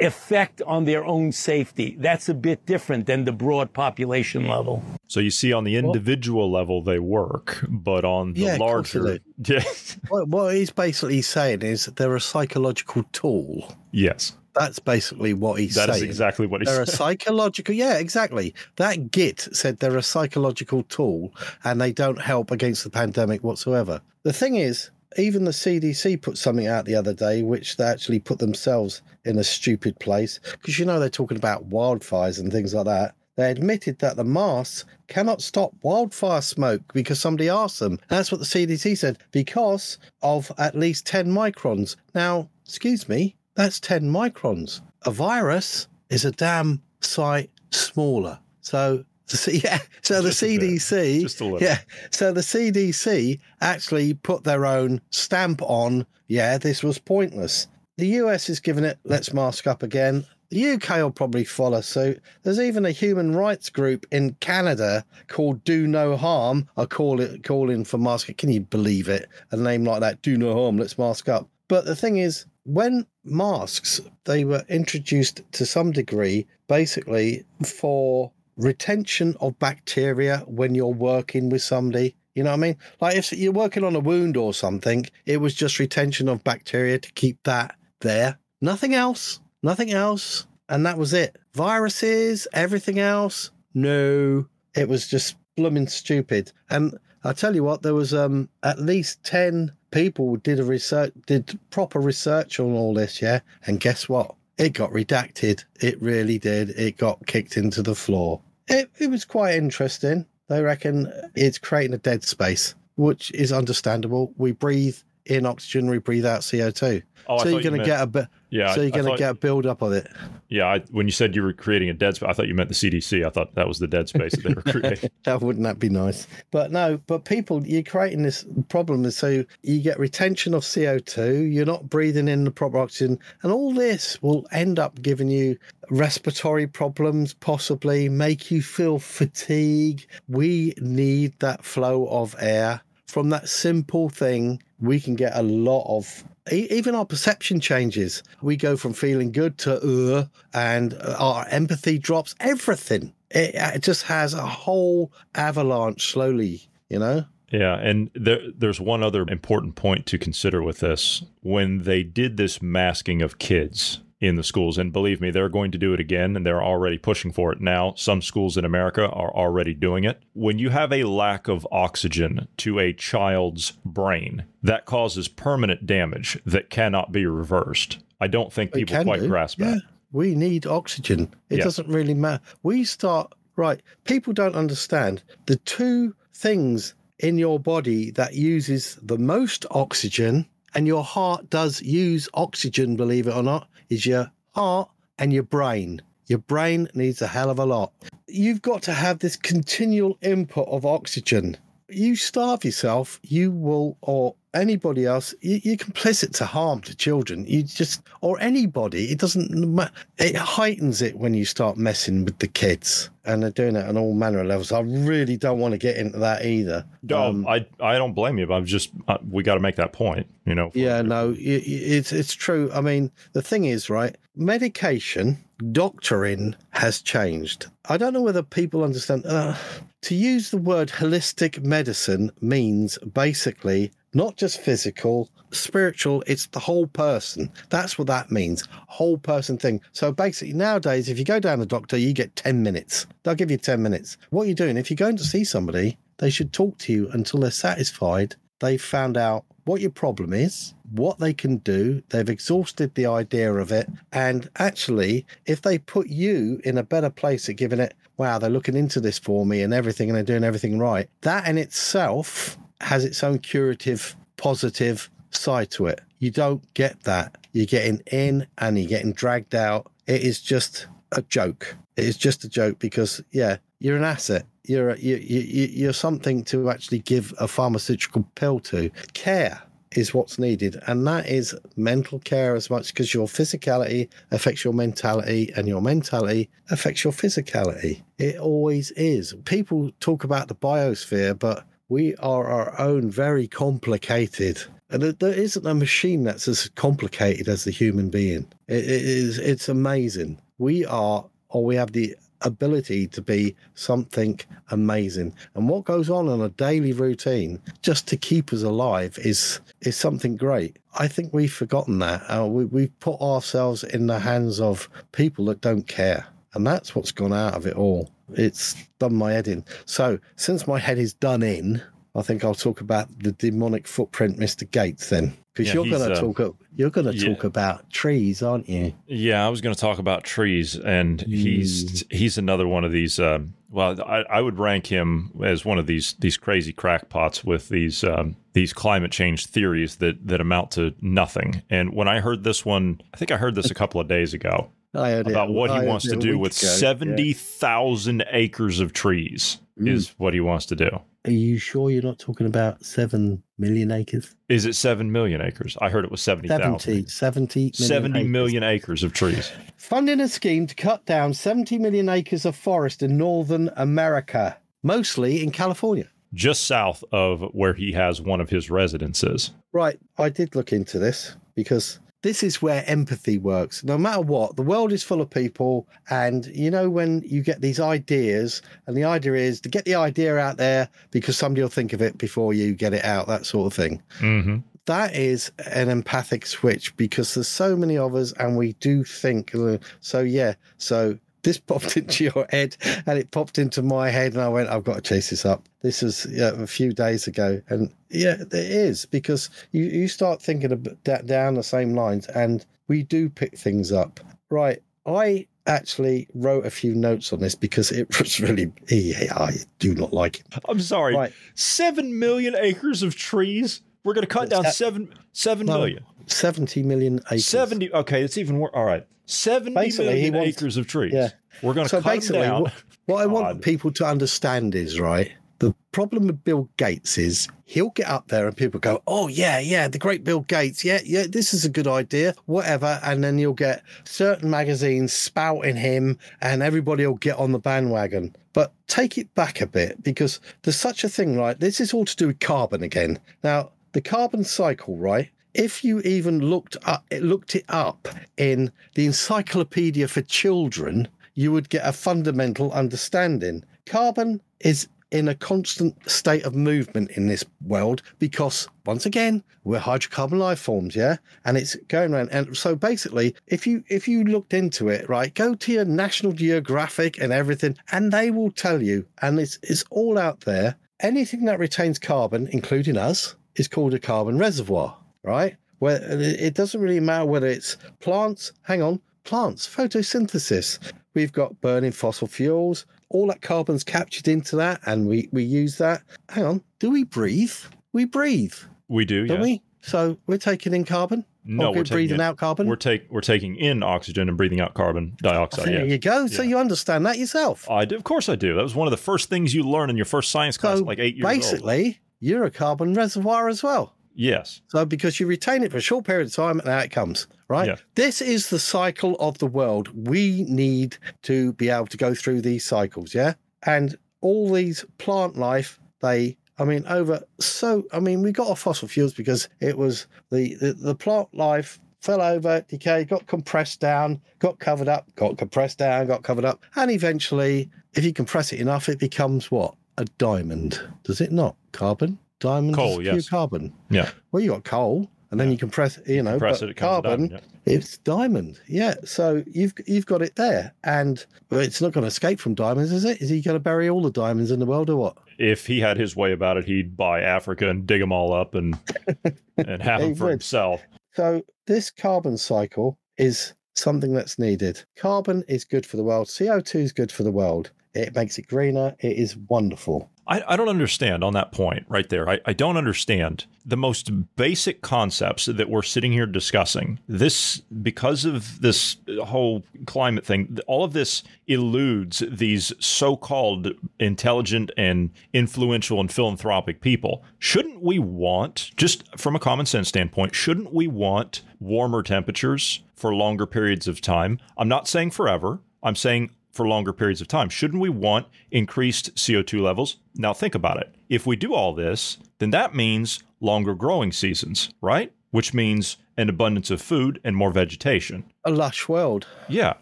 [0.00, 1.94] effect on their own safety.
[1.98, 4.82] That's a bit different than the broad population level.
[5.08, 8.92] So you see, on the individual level, they work, but on the Yeah, of course
[8.92, 9.60] they larger, do.
[10.08, 13.76] what, what he's basically saying is they're a psychological tool.
[13.92, 16.08] yes, That's basically what he's That is saying.
[16.08, 16.74] exactly what he said.
[16.74, 17.74] They're a psychological.
[17.74, 18.54] Yeah, exactly.
[18.76, 21.32] That Git said they're a psychological tool
[21.64, 24.00] and they don't help against the pandemic whatsoever.
[24.22, 28.18] The thing is, even the CDC put something out the other day, which they actually
[28.20, 32.74] put themselves in a stupid place because you know they're talking about wildfires and things
[32.74, 33.14] like that.
[33.36, 37.98] They admitted that the masks cannot stop wildfire smoke because somebody asked them.
[38.08, 41.96] That's what the CDC said because of at least 10 microns.
[42.14, 44.80] Now, excuse me, that's 10 microns.
[45.02, 48.38] A virus is a damn sight smaller.
[48.60, 51.60] So, the yeah, so the CDC, Just a little.
[51.62, 51.78] yeah,
[52.10, 57.66] so the CDC actually put their own stamp on, yeah, this was pointless.
[57.96, 60.26] The US is giving it, let's mask up again.
[60.50, 62.20] The UK will probably follow suit.
[62.42, 66.68] There's even a human rights group in Canada called Do No Harm.
[66.76, 68.28] I call it calling for mask.
[68.36, 69.28] Can you believe it?
[69.50, 70.76] A name like that, Do No Harm.
[70.76, 71.48] Let's mask up.
[71.66, 79.36] But the thing is, when masks they were introduced to some degree, basically for retention
[79.40, 82.14] of bacteria when you're working with somebody.
[82.34, 82.76] You know what I mean?
[83.00, 86.98] Like if you're working on a wound or something, it was just retention of bacteria
[86.98, 88.38] to keep that there.
[88.60, 89.40] Nothing else.
[89.62, 90.46] Nothing else.
[90.68, 91.36] And that was it.
[91.54, 93.50] Viruses, everything else.
[93.74, 94.46] No.
[94.74, 96.50] It was just blooming stupid.
[96.70, 101.12] And I tell you what, there was um at least ten people did a research
[101.26, 103.40] did proper research on all this, yeah.
[103.66, 104.34] And guess what?
[104.58, 105.64] It got redacted.
[105.80, 106.70] It really did.
[106.70, 108.40] It got kicked into the floor.
[108.68, 110.26] It it was quite interesting.
[110.48, 114.32] They reckon it's creating a dead space, which is understandable.
[114.36, 117.02] We breathe in oxygen, we breathe out CO2.
[117.26, 118.28] Oh, so you're going to get a bit.
[118.50, 120.06] Yeah, So you're going to get a build up of it.
[120.48, 122.68] Yeah, I, when you said you were creating a dead space, I thought you meant
[122.68, 123.26] the CDC.
[123.26, 125.10] I thought that was the dead space that they were creating.
[125.24, 126.28] that wouldn't that be nice?
[126.52, 129.02] But no, but people, you're creating this problem.
[129.02, 133.50] And so you get retention of CO2, you're not breathing in the proper oxygen, and
[133.50, 135.58] all this will end up giving you
[135.90, 140.06] respiratory problems, possibly make you feel fatigue.
[140.28, 142.82] We need that flow of air.
[143.06, 148.22] From that simple thing, we can get a lot of even our perception changes.
[148.42, 152.34] We go from feeling good to uh, and our empathy drops.
[152.40, 153.14] Everything.
[153.30, 156.68] It, it just has a whole avalanche slowly.
[156.88, 157.24] You know.
[157.50, 161.22] Yeah, and there, there's one other important point to consider with this.
[161.40, 165.70] When they did this masking of kids in the schools, and believe me, they're going
[165.72, 167.92] to do it again, and they're already pushing for it now.
[167.96, 170.22] Some schools in America are already doing it.
[170.32, 176.38] When you have a lack of oxygen to a child's brain, that causes permanent damage
[176.46, 177.98] that cannot be reversed.
[178.20, 179.28] I don't think It people quite do.
[179.28, 179.82] grasp yeah, that.
[180.12, 181.34] we need oxygen.
[181.50, 181.64] It Yeah.
[181.64, 182.42] doesn't really matter.
[182.62, 183.80] We start right.
[184.04, 190.86] People don't understand the two things in your body that uses the most oxygen, and
[190.86, 192.96] your heart does use oxygen.
[192.96, 196.02] Believe it or not, is your heart and your brain.
[196.26, 197.92] Your brain needs a hell of a lot.
[198.26, 201.56] You've got to have this continual input of oxygen.
[201.88, 207.44] You starve yourself, you will, or anybody else, you, you're complicit to harm to children.
[207.46, 209.92] You just, or anybody, it doesn't matter.
[210.18, 213.10] It heightens it when you start messing with the kids.
[213.26, 214.70] And they're doing it on all manner of levels.
[214.70, 216.84] I really don't want to get into that either.
[217.12, 219.92] Um, I I don't blame you, but I'm just uh, we got to make that
[219.94, 220.26] point.
[220.44, 222.70] You know, Yeah, no, y- it's it's true.
[222.74, 224.14] I mean, the thing is, right?
[224.36, 225.38] Medication
[225.72, 227.66] doctoring has changed.
[227.88, 229.24] I don't know whether people understand.
[229.24, 229.54] Uh,
[230.02, 236.22] to use the word holistic medicine means basically not just physical, spiritual.
[236.26, 237.50] It's the whole person.
[237.70, 238.66] That's what that means.
[238.86, 239.80] Whole person thing.
[239.92, 243.06] So basically, nowadays, if you go down the doctor, you get ten minutes.
[243.22, 244.16] They'll give you ten minutes.
[244.30, 247.40] What you're doing, if you're going to see somebody, they should talk to you until
[247.40, 248.36] they're satisfied.
[248.60, 252.02] They've found out what your problem is, what they can do.
[252.10, 253.88] They've exhausted the idea of it.
[254.12, 258.50] And actually, if they put you in a better place at giving it, wow, they're
[258.50, 262.56] looking into this for me and everything and they're doing everything right, that in itself
[262.84, 266.00] has its own curative, positive side to it.
[266.18, 267.36] You don't get that.
[267.52, 269.90] You're getting in and you're getting dragged out.
[270.06, 271.76] It is just a joke.
[271.96, 274.46] It is just a joke because, yeah, you're an asset.
[274.66, 278.90] You're a, you, you, you- you're something to actually give a pharmaceutical pill to.
[279.12, 279.62] Care
[279.92, 280.80] is what's needed.
[280.88, 285.80] And that is mental care as much because your physicality affects your mentality and your
[285.80, 288.02] mentality affects your physicality.
[288.18, 289.34] It always is.
[289.44, 294.62] People talk about the biosphere, but we are our own very complicated.
[294.90, 298.46] And there isn't a machine that's as complicated as the human being.
[298.68, 299.38] It, is.
[299.38, 300.40] It's amazing.
[300.58, 304.38] We are, or we have the ability to be something
[304.70, 305.34] amazing.
[305.54, 309.96] And what goes on in a daily routine just to keep us alive is is
[309.96, 310.78] something great.
[310.94, 312.22] I think we've forgotten that.
[312.28, 316.26] Uh, we, we've put ourselves in the hands of people that don't care.
[316.54, 318.10] And that's what's gone out of it all.
[318.32, 319.64] It's done my head in.
[319.84, 321.82] So, since my head is done in,
[322.16, 324.70] I think I'll talk about the demonic footprint, Mr.
[324.70, 326.56] Gates, then, because Yeah, you're going to uh, talk.
[326.76, 327.34] You're going to yeah.
[327.34, 328.94] talk about trees, aren't you?
[329.08, 333.18] Yeah, I was going to talk about trees, and he's he's another one of these.
[333.18, 337.68] Um, well, I, I would rank him as one of these these crazy crackpots with
[337.68, 341.62] these um, these climate change theories that that amount to nothing.
[341.68, 344.34] And when I heard this one, I think I heard this a couple of days
[344.34, 346.76] ago I heard it- about what he wants to do with ago, yeah.
[346.76, 349.58] seventy thousand acres of trees.
[349.78, 349.88] Mm.
[349.88, 350.88] Is what he wants to do.
[351.24, 354.36] Are you sure you're not talking about seven million acres?
[354.48, 355.76] Is it seven million acres?
[355.80, 357.08] I heard it was seventy thousand.
[357.08, 358.30] 70, 70 million 70 acres.
[358.30, 359.50] million acres of trees.
[359.76, 365.42] Funding a scheme to cut down 70 million acres of forest in Northern America, mostly
[365.42, 366.08] in California.
[366.34, 369.52] Just south of where he has one of his residences.
[369.72, 373.84] Right, I did look into this because this is where empathy works.
[373.84, 377.60] No matter what, the world is full of people, and you know when you get
[377.60, 381.68] these ideas, and the idea is to get the idea out there because somebody will
[381.68, 384.02] think of it before you get it out, that sort of thing.
[384.20, 384.56] Mm-hmm.
[384.86, 389.52] That is an empathic switch because there's so many of us, and we do think.
[390.00, 392.76] So yeah, so this popped into your head,
[393.06, 395.68] and it popped into my head, and I went, "I've got to chase this up."
[395.82, 400.42] This was yeah, a few days ago, and yeah, it is because you you start
[400.42, 404.20] thinking about that down the same lines, and we do pick things up.
[404.50, 409.56] Right, I actually wrote a few notes on this because it was really yeah, I
[409.78, 410.46] do not like it.
[410.68, 411.14] I'm sorry.
[411.14, 411.32] Right.
[411.54, 413.80] Seven million acres of trees.
[414.04, 416.04] We're going to cut down That- seven seven No, million.
[416.26, 417.46] 70 million acres.
[417.46, 417.92] Seventy.
[417.92, 418.70] Okay, it's even worse.
[418.74, 421.12] All right, seventy Basically, he million wants- acres of trees.
[421.14, 421.30] Yeah.
[421.62, 422.62] we're going to so cut basically, down.
[422.62, 422.72] What,
[423.06, 425.32] what I want people to understand is right.
[425.60, 429.60] The problem with Bill Gates is he'll get up there and people go, "Oh yeah,
[429.60, 433.38] yeah, the great Bill Gates, yeah, yeah, this is a good idea, whatever," and then
[433.38, 438.34] you'll get certain magazines spouting him, and everybody will get on the bandwagon.
[438.52, 441.58] But take it back a bit because there's such a thing, right?
[441.58, 443.18] This is all to do with carbon again.
[443.44, 445.30] Now, the carbon cycle, right?
[445.54, 451.68] If you even looked up, looked it up in the Encyclopedia for Children, you would
[451.68, 453.64] get a fundamental understanding.
[453.86, 459.78] Carbon is in a constant state of movement in this world because once again we're
[459.78, 461.18] hydrocarbon life forms yeah?
[461.44, 462.30] And it's going around.
[462.32, 466.32] And so basically if you if you looked into it right go to your national
[466.32, 469.06] geographic and everything and they will tell you.
[469.22, 470.74] And it's it's all out there.
[470.98, 475.56] Anything that retains carbon including us is called a carbon reservoir right?
[475.80, 480.78] Where it doesn't really matter whether it's plants hang on plants photosynthesis.
[481.14, 485.78] We've got burning fossil fuels all that carbon's captured into that and we we use
[485.78, 486.02] that.
[486.28, 487.54] Hang on do we breathe?
[487.92, 488.54] We breathe.
[488.88, 489.44] We do, don't yes.
[489.44, 491.24] we so we're taking in carbon?
[491.46, 492.66] No, Or we're breathing in- out carbon?
[492.66, 495.66] We're take we're taking in oxygen and breathing out carbon dioxide.
[495.66, 495.92] there yes.
[495.92, 496.26] you go.
[496.26, 497.68] So you understand that yourself.
[497.70, 498.54] I do, of course I do.
[498.54, 500.86] That was one of the first things you learn in your first science class, at
[500.86, 501.34] like eight years old.
[501.34, 504.62] basically you're a carbon reservoir as well Yes.
[504.68, 507.26] So because you retain it for a short period of time and out it comes,
[507.48, 507.66] right?
[507.66, 507.76] Yeah.
[507.94, 509.88] This is the cycle of the world.
[510.06, 513.34] We need to be able to go through these cycles, yeah?
[513.64, 518.60] And all these plant life, they I mean, over so I mean, we got off
[518.60, 523.80] fossil fuels because it was the the, the plant life fell over, decayed, got compressed
[523.80, 528.52] down, got covered up, got compressed down, got covered up, and eventually, if you compress
[528.52, 529.74] it enough, it becomes what?
[529.96, 530.80] A diamond.
[531.04, 531.56] Does it not?
[531.72, 532.18] Carbon?
[532.40, 533.28] Diamond Coal, is pure yes.
[533.28, 533.72] carbon.
[533.90, 534.10] Yeah.
[534.32, 537.98] Well, you got coal, and then you compress, you know, Compress it, it carbon, it's
[537.98, 538.60] diamond.
[538.68, 538.94] Yeah.
[539.04, 543.04] So you've you've got it there, and it's not going to escape from diamonds, is
[543.04, 543.20] it?
[543.22, 545.16] Is he going to bury all the diamonds in the world, or what?
[545.38, 548.54] If he had his way about it, he'd buy Africa and dig them all up
[548.54, 548.78] and
[549.56, 550.30] and have He them for would.
[550.32, 550.82] himself.
[551.14, 554.84] So this carbon cycle is something that's needed.
[554.96, 556.26] Carbon is good for the world.
[556.28, 557.70] CO2 is good for the world.
[557.94, 558.94] It makes it greener.
[559.00, 560.10] It is wonderful.
[560.26, 562.28] I, I don't understand on that point right there.
[562.28, 566.98] I, I don't understand the most basic concepts that we're sitting here discussing.
[567.08, 574.70] This, because of this whole climate thing, all of this eludes these so called intelligent
[574.76, 577.24] and influential and philanthropic people.
[577.38, 583.14] Shouldn't we want, just from a common sense standpoint, shouldn't we want warmer temperatures for
[583.14, 584.38] longer periods of time?
[584.56, 585.60] I'm not saying forever.
[585.82, 587.48] I'm saying for longer periods of time.
[587.48, 589.98] Shouldn't we want increased CO2 levels?
[590.14, 590.94] Now, think about it.
[591.08, 595.12] If we do all this, then that means longer growing seasons, right?
[595.32, 598.24] Which means an abundance of food and more vegetation.
[598.44, 599.26] A lush world.
[599.48, 599.74] Yeah.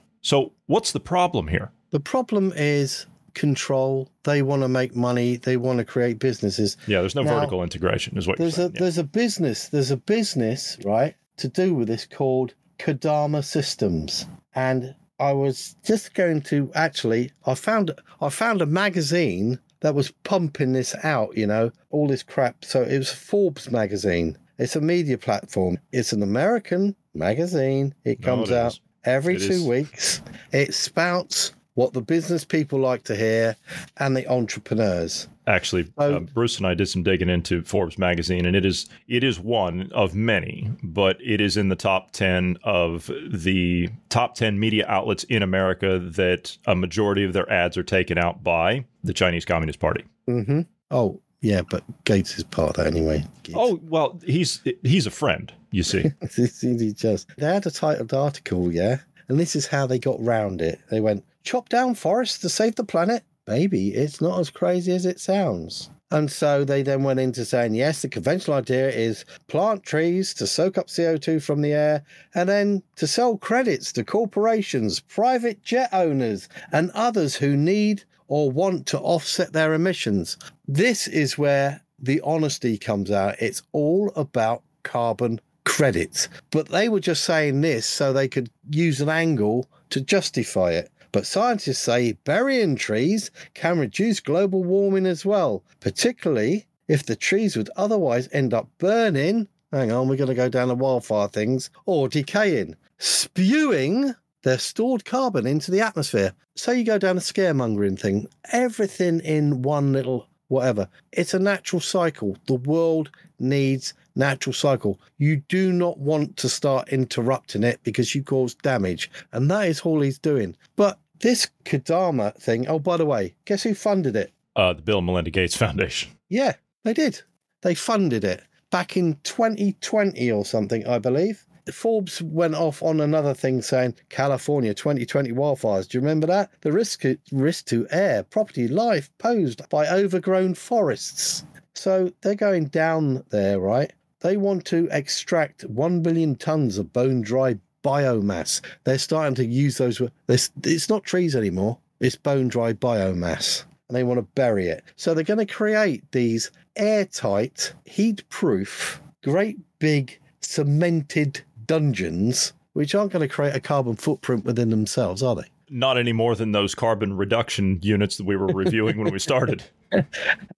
[0.23, 1.71] So, what's the problem here?
[1.91, 4.09] The problem is control.
[4.25, 5.37] They want to make money.
[5.37, 6.77] They want to create businesses.
[6.87, 8.73] Yeah, there's no Now, vertical integration, is what you're There's saying.
[8.77, 14.27] a there's a business there's a business right to do with this called Kodama Systems,
[14.55, 20.11] and I was just going to actually I found I found a magazine that was
[20.25, 22.65] pumping this out, you know, all this crap.
[22.65, 24.37] So it was Forbes magazine.
[24.59, 25.79] It's a media platform.
[25.93, 27.95] It's an American magazine.
[28.05, 29.65] It No, comes it out every It two is.
[29.65, 30.23] weeks.
[30.53, 33.57] It spouts what the business people like to hear
[33.97, 35.29] and the entrepreneurs.
[35.47, 39.25] Actually, uh, Bruce and I did some digging into Forbes magazine, and it is it
[39.25, 44.61] is one of many, but it is in the top ten of the top ten
[44.61, 49.13] media outlets in America that a majority of their ads are taken out by the
[49.13, 50.05] Chinese Communist Party.
[50.29, 50.61] Mm-hmm.
[50.93, 53.25] Oh, yeah, but Gates is part of that anyway.
[53.55, 55.53] Oh well, he's he's a friend.
[55.73, 56.05] You see,
[56.37, 60.63] he just they had a titled article, yeah, and this is how they got round
[60.63, 60.79] it.
[60.89, 63.25] They went chop down forests to save the planet.
[63.47, 65.91] Maybe it's not as crazy as it sounds.
[66.13, 70.47] And so they then went into saying, yes, the conventional idea is plant trees to
[70.47, 75.89] soak up CO2 from the air and then to sell credits to corporations, private jet
[75.91, 80.37] owners, and others who need or want to offset their emissions.
[80.69, 83.37] This is where the honesty comes out.
[83.41, 86.29] It's all about carbon credits.
[86.51, 90.92] But they were just saying this so they could use an angle to justify it.
[91.13, 97.57] But scientists say burying trees can reduce global warming as well, particularly if the trees
[97.57, 99.49] would otherwise end up burning.
[99.71, 105.05] Hang on, we're going to go down the wildfire things or decaying, spewing their stored
[105.05, 106.33] carbon into the atmosphere.
[106.57, 110.89] So you go down a scaremongering thing, everything in one little whatever.
[111.13, 112.37] It's a natural cycle.
[112.47, 115.01] The world needs natural cycle.
[115.19, 119.11] You do not want to start interrupting it because you cause damage.
[119.33, 120.57] And that is all he's doing.
[120.77, 124.33] But this Kodama thing, oh, by the way, guess who funded it?
[124.57, 126.13] uh, the Bill and Melinda Gates Foundation.
[126.29, 126.55] Yeah,
[126.85, 127.23] they did.
[127.63, 131.47] They funded it back in 2020 or something, I believe.
[131.73, 135.89] Forbes went off on another thing saying California 2020 wildfires.
[135.89, 136.51] Do you remember that?
[136.63, 141.45] The risk risk to air, property, life posed by overgrown forests.
[141.75, 143.93] So they're going down there, right?
[144.23, 148.61] They want to extract 1 billion tons of bone dry biomass.
[148.85, 150.01] They're starting to use those.
[150.29, 153.65] This, it's not trees anymore, it's bone dry biomass.
[153.89, 154.85] And they want to bury it.
[154.97, 163.13] So they're going to create these airtight, heat proof, great big cemented dungeons, which aren't
[163.13, 165.45] going to create a carbon footprint within themselves, are they?
[165.69, 169.65] Not any more than those carbon reduction units that we were reviewing when we started.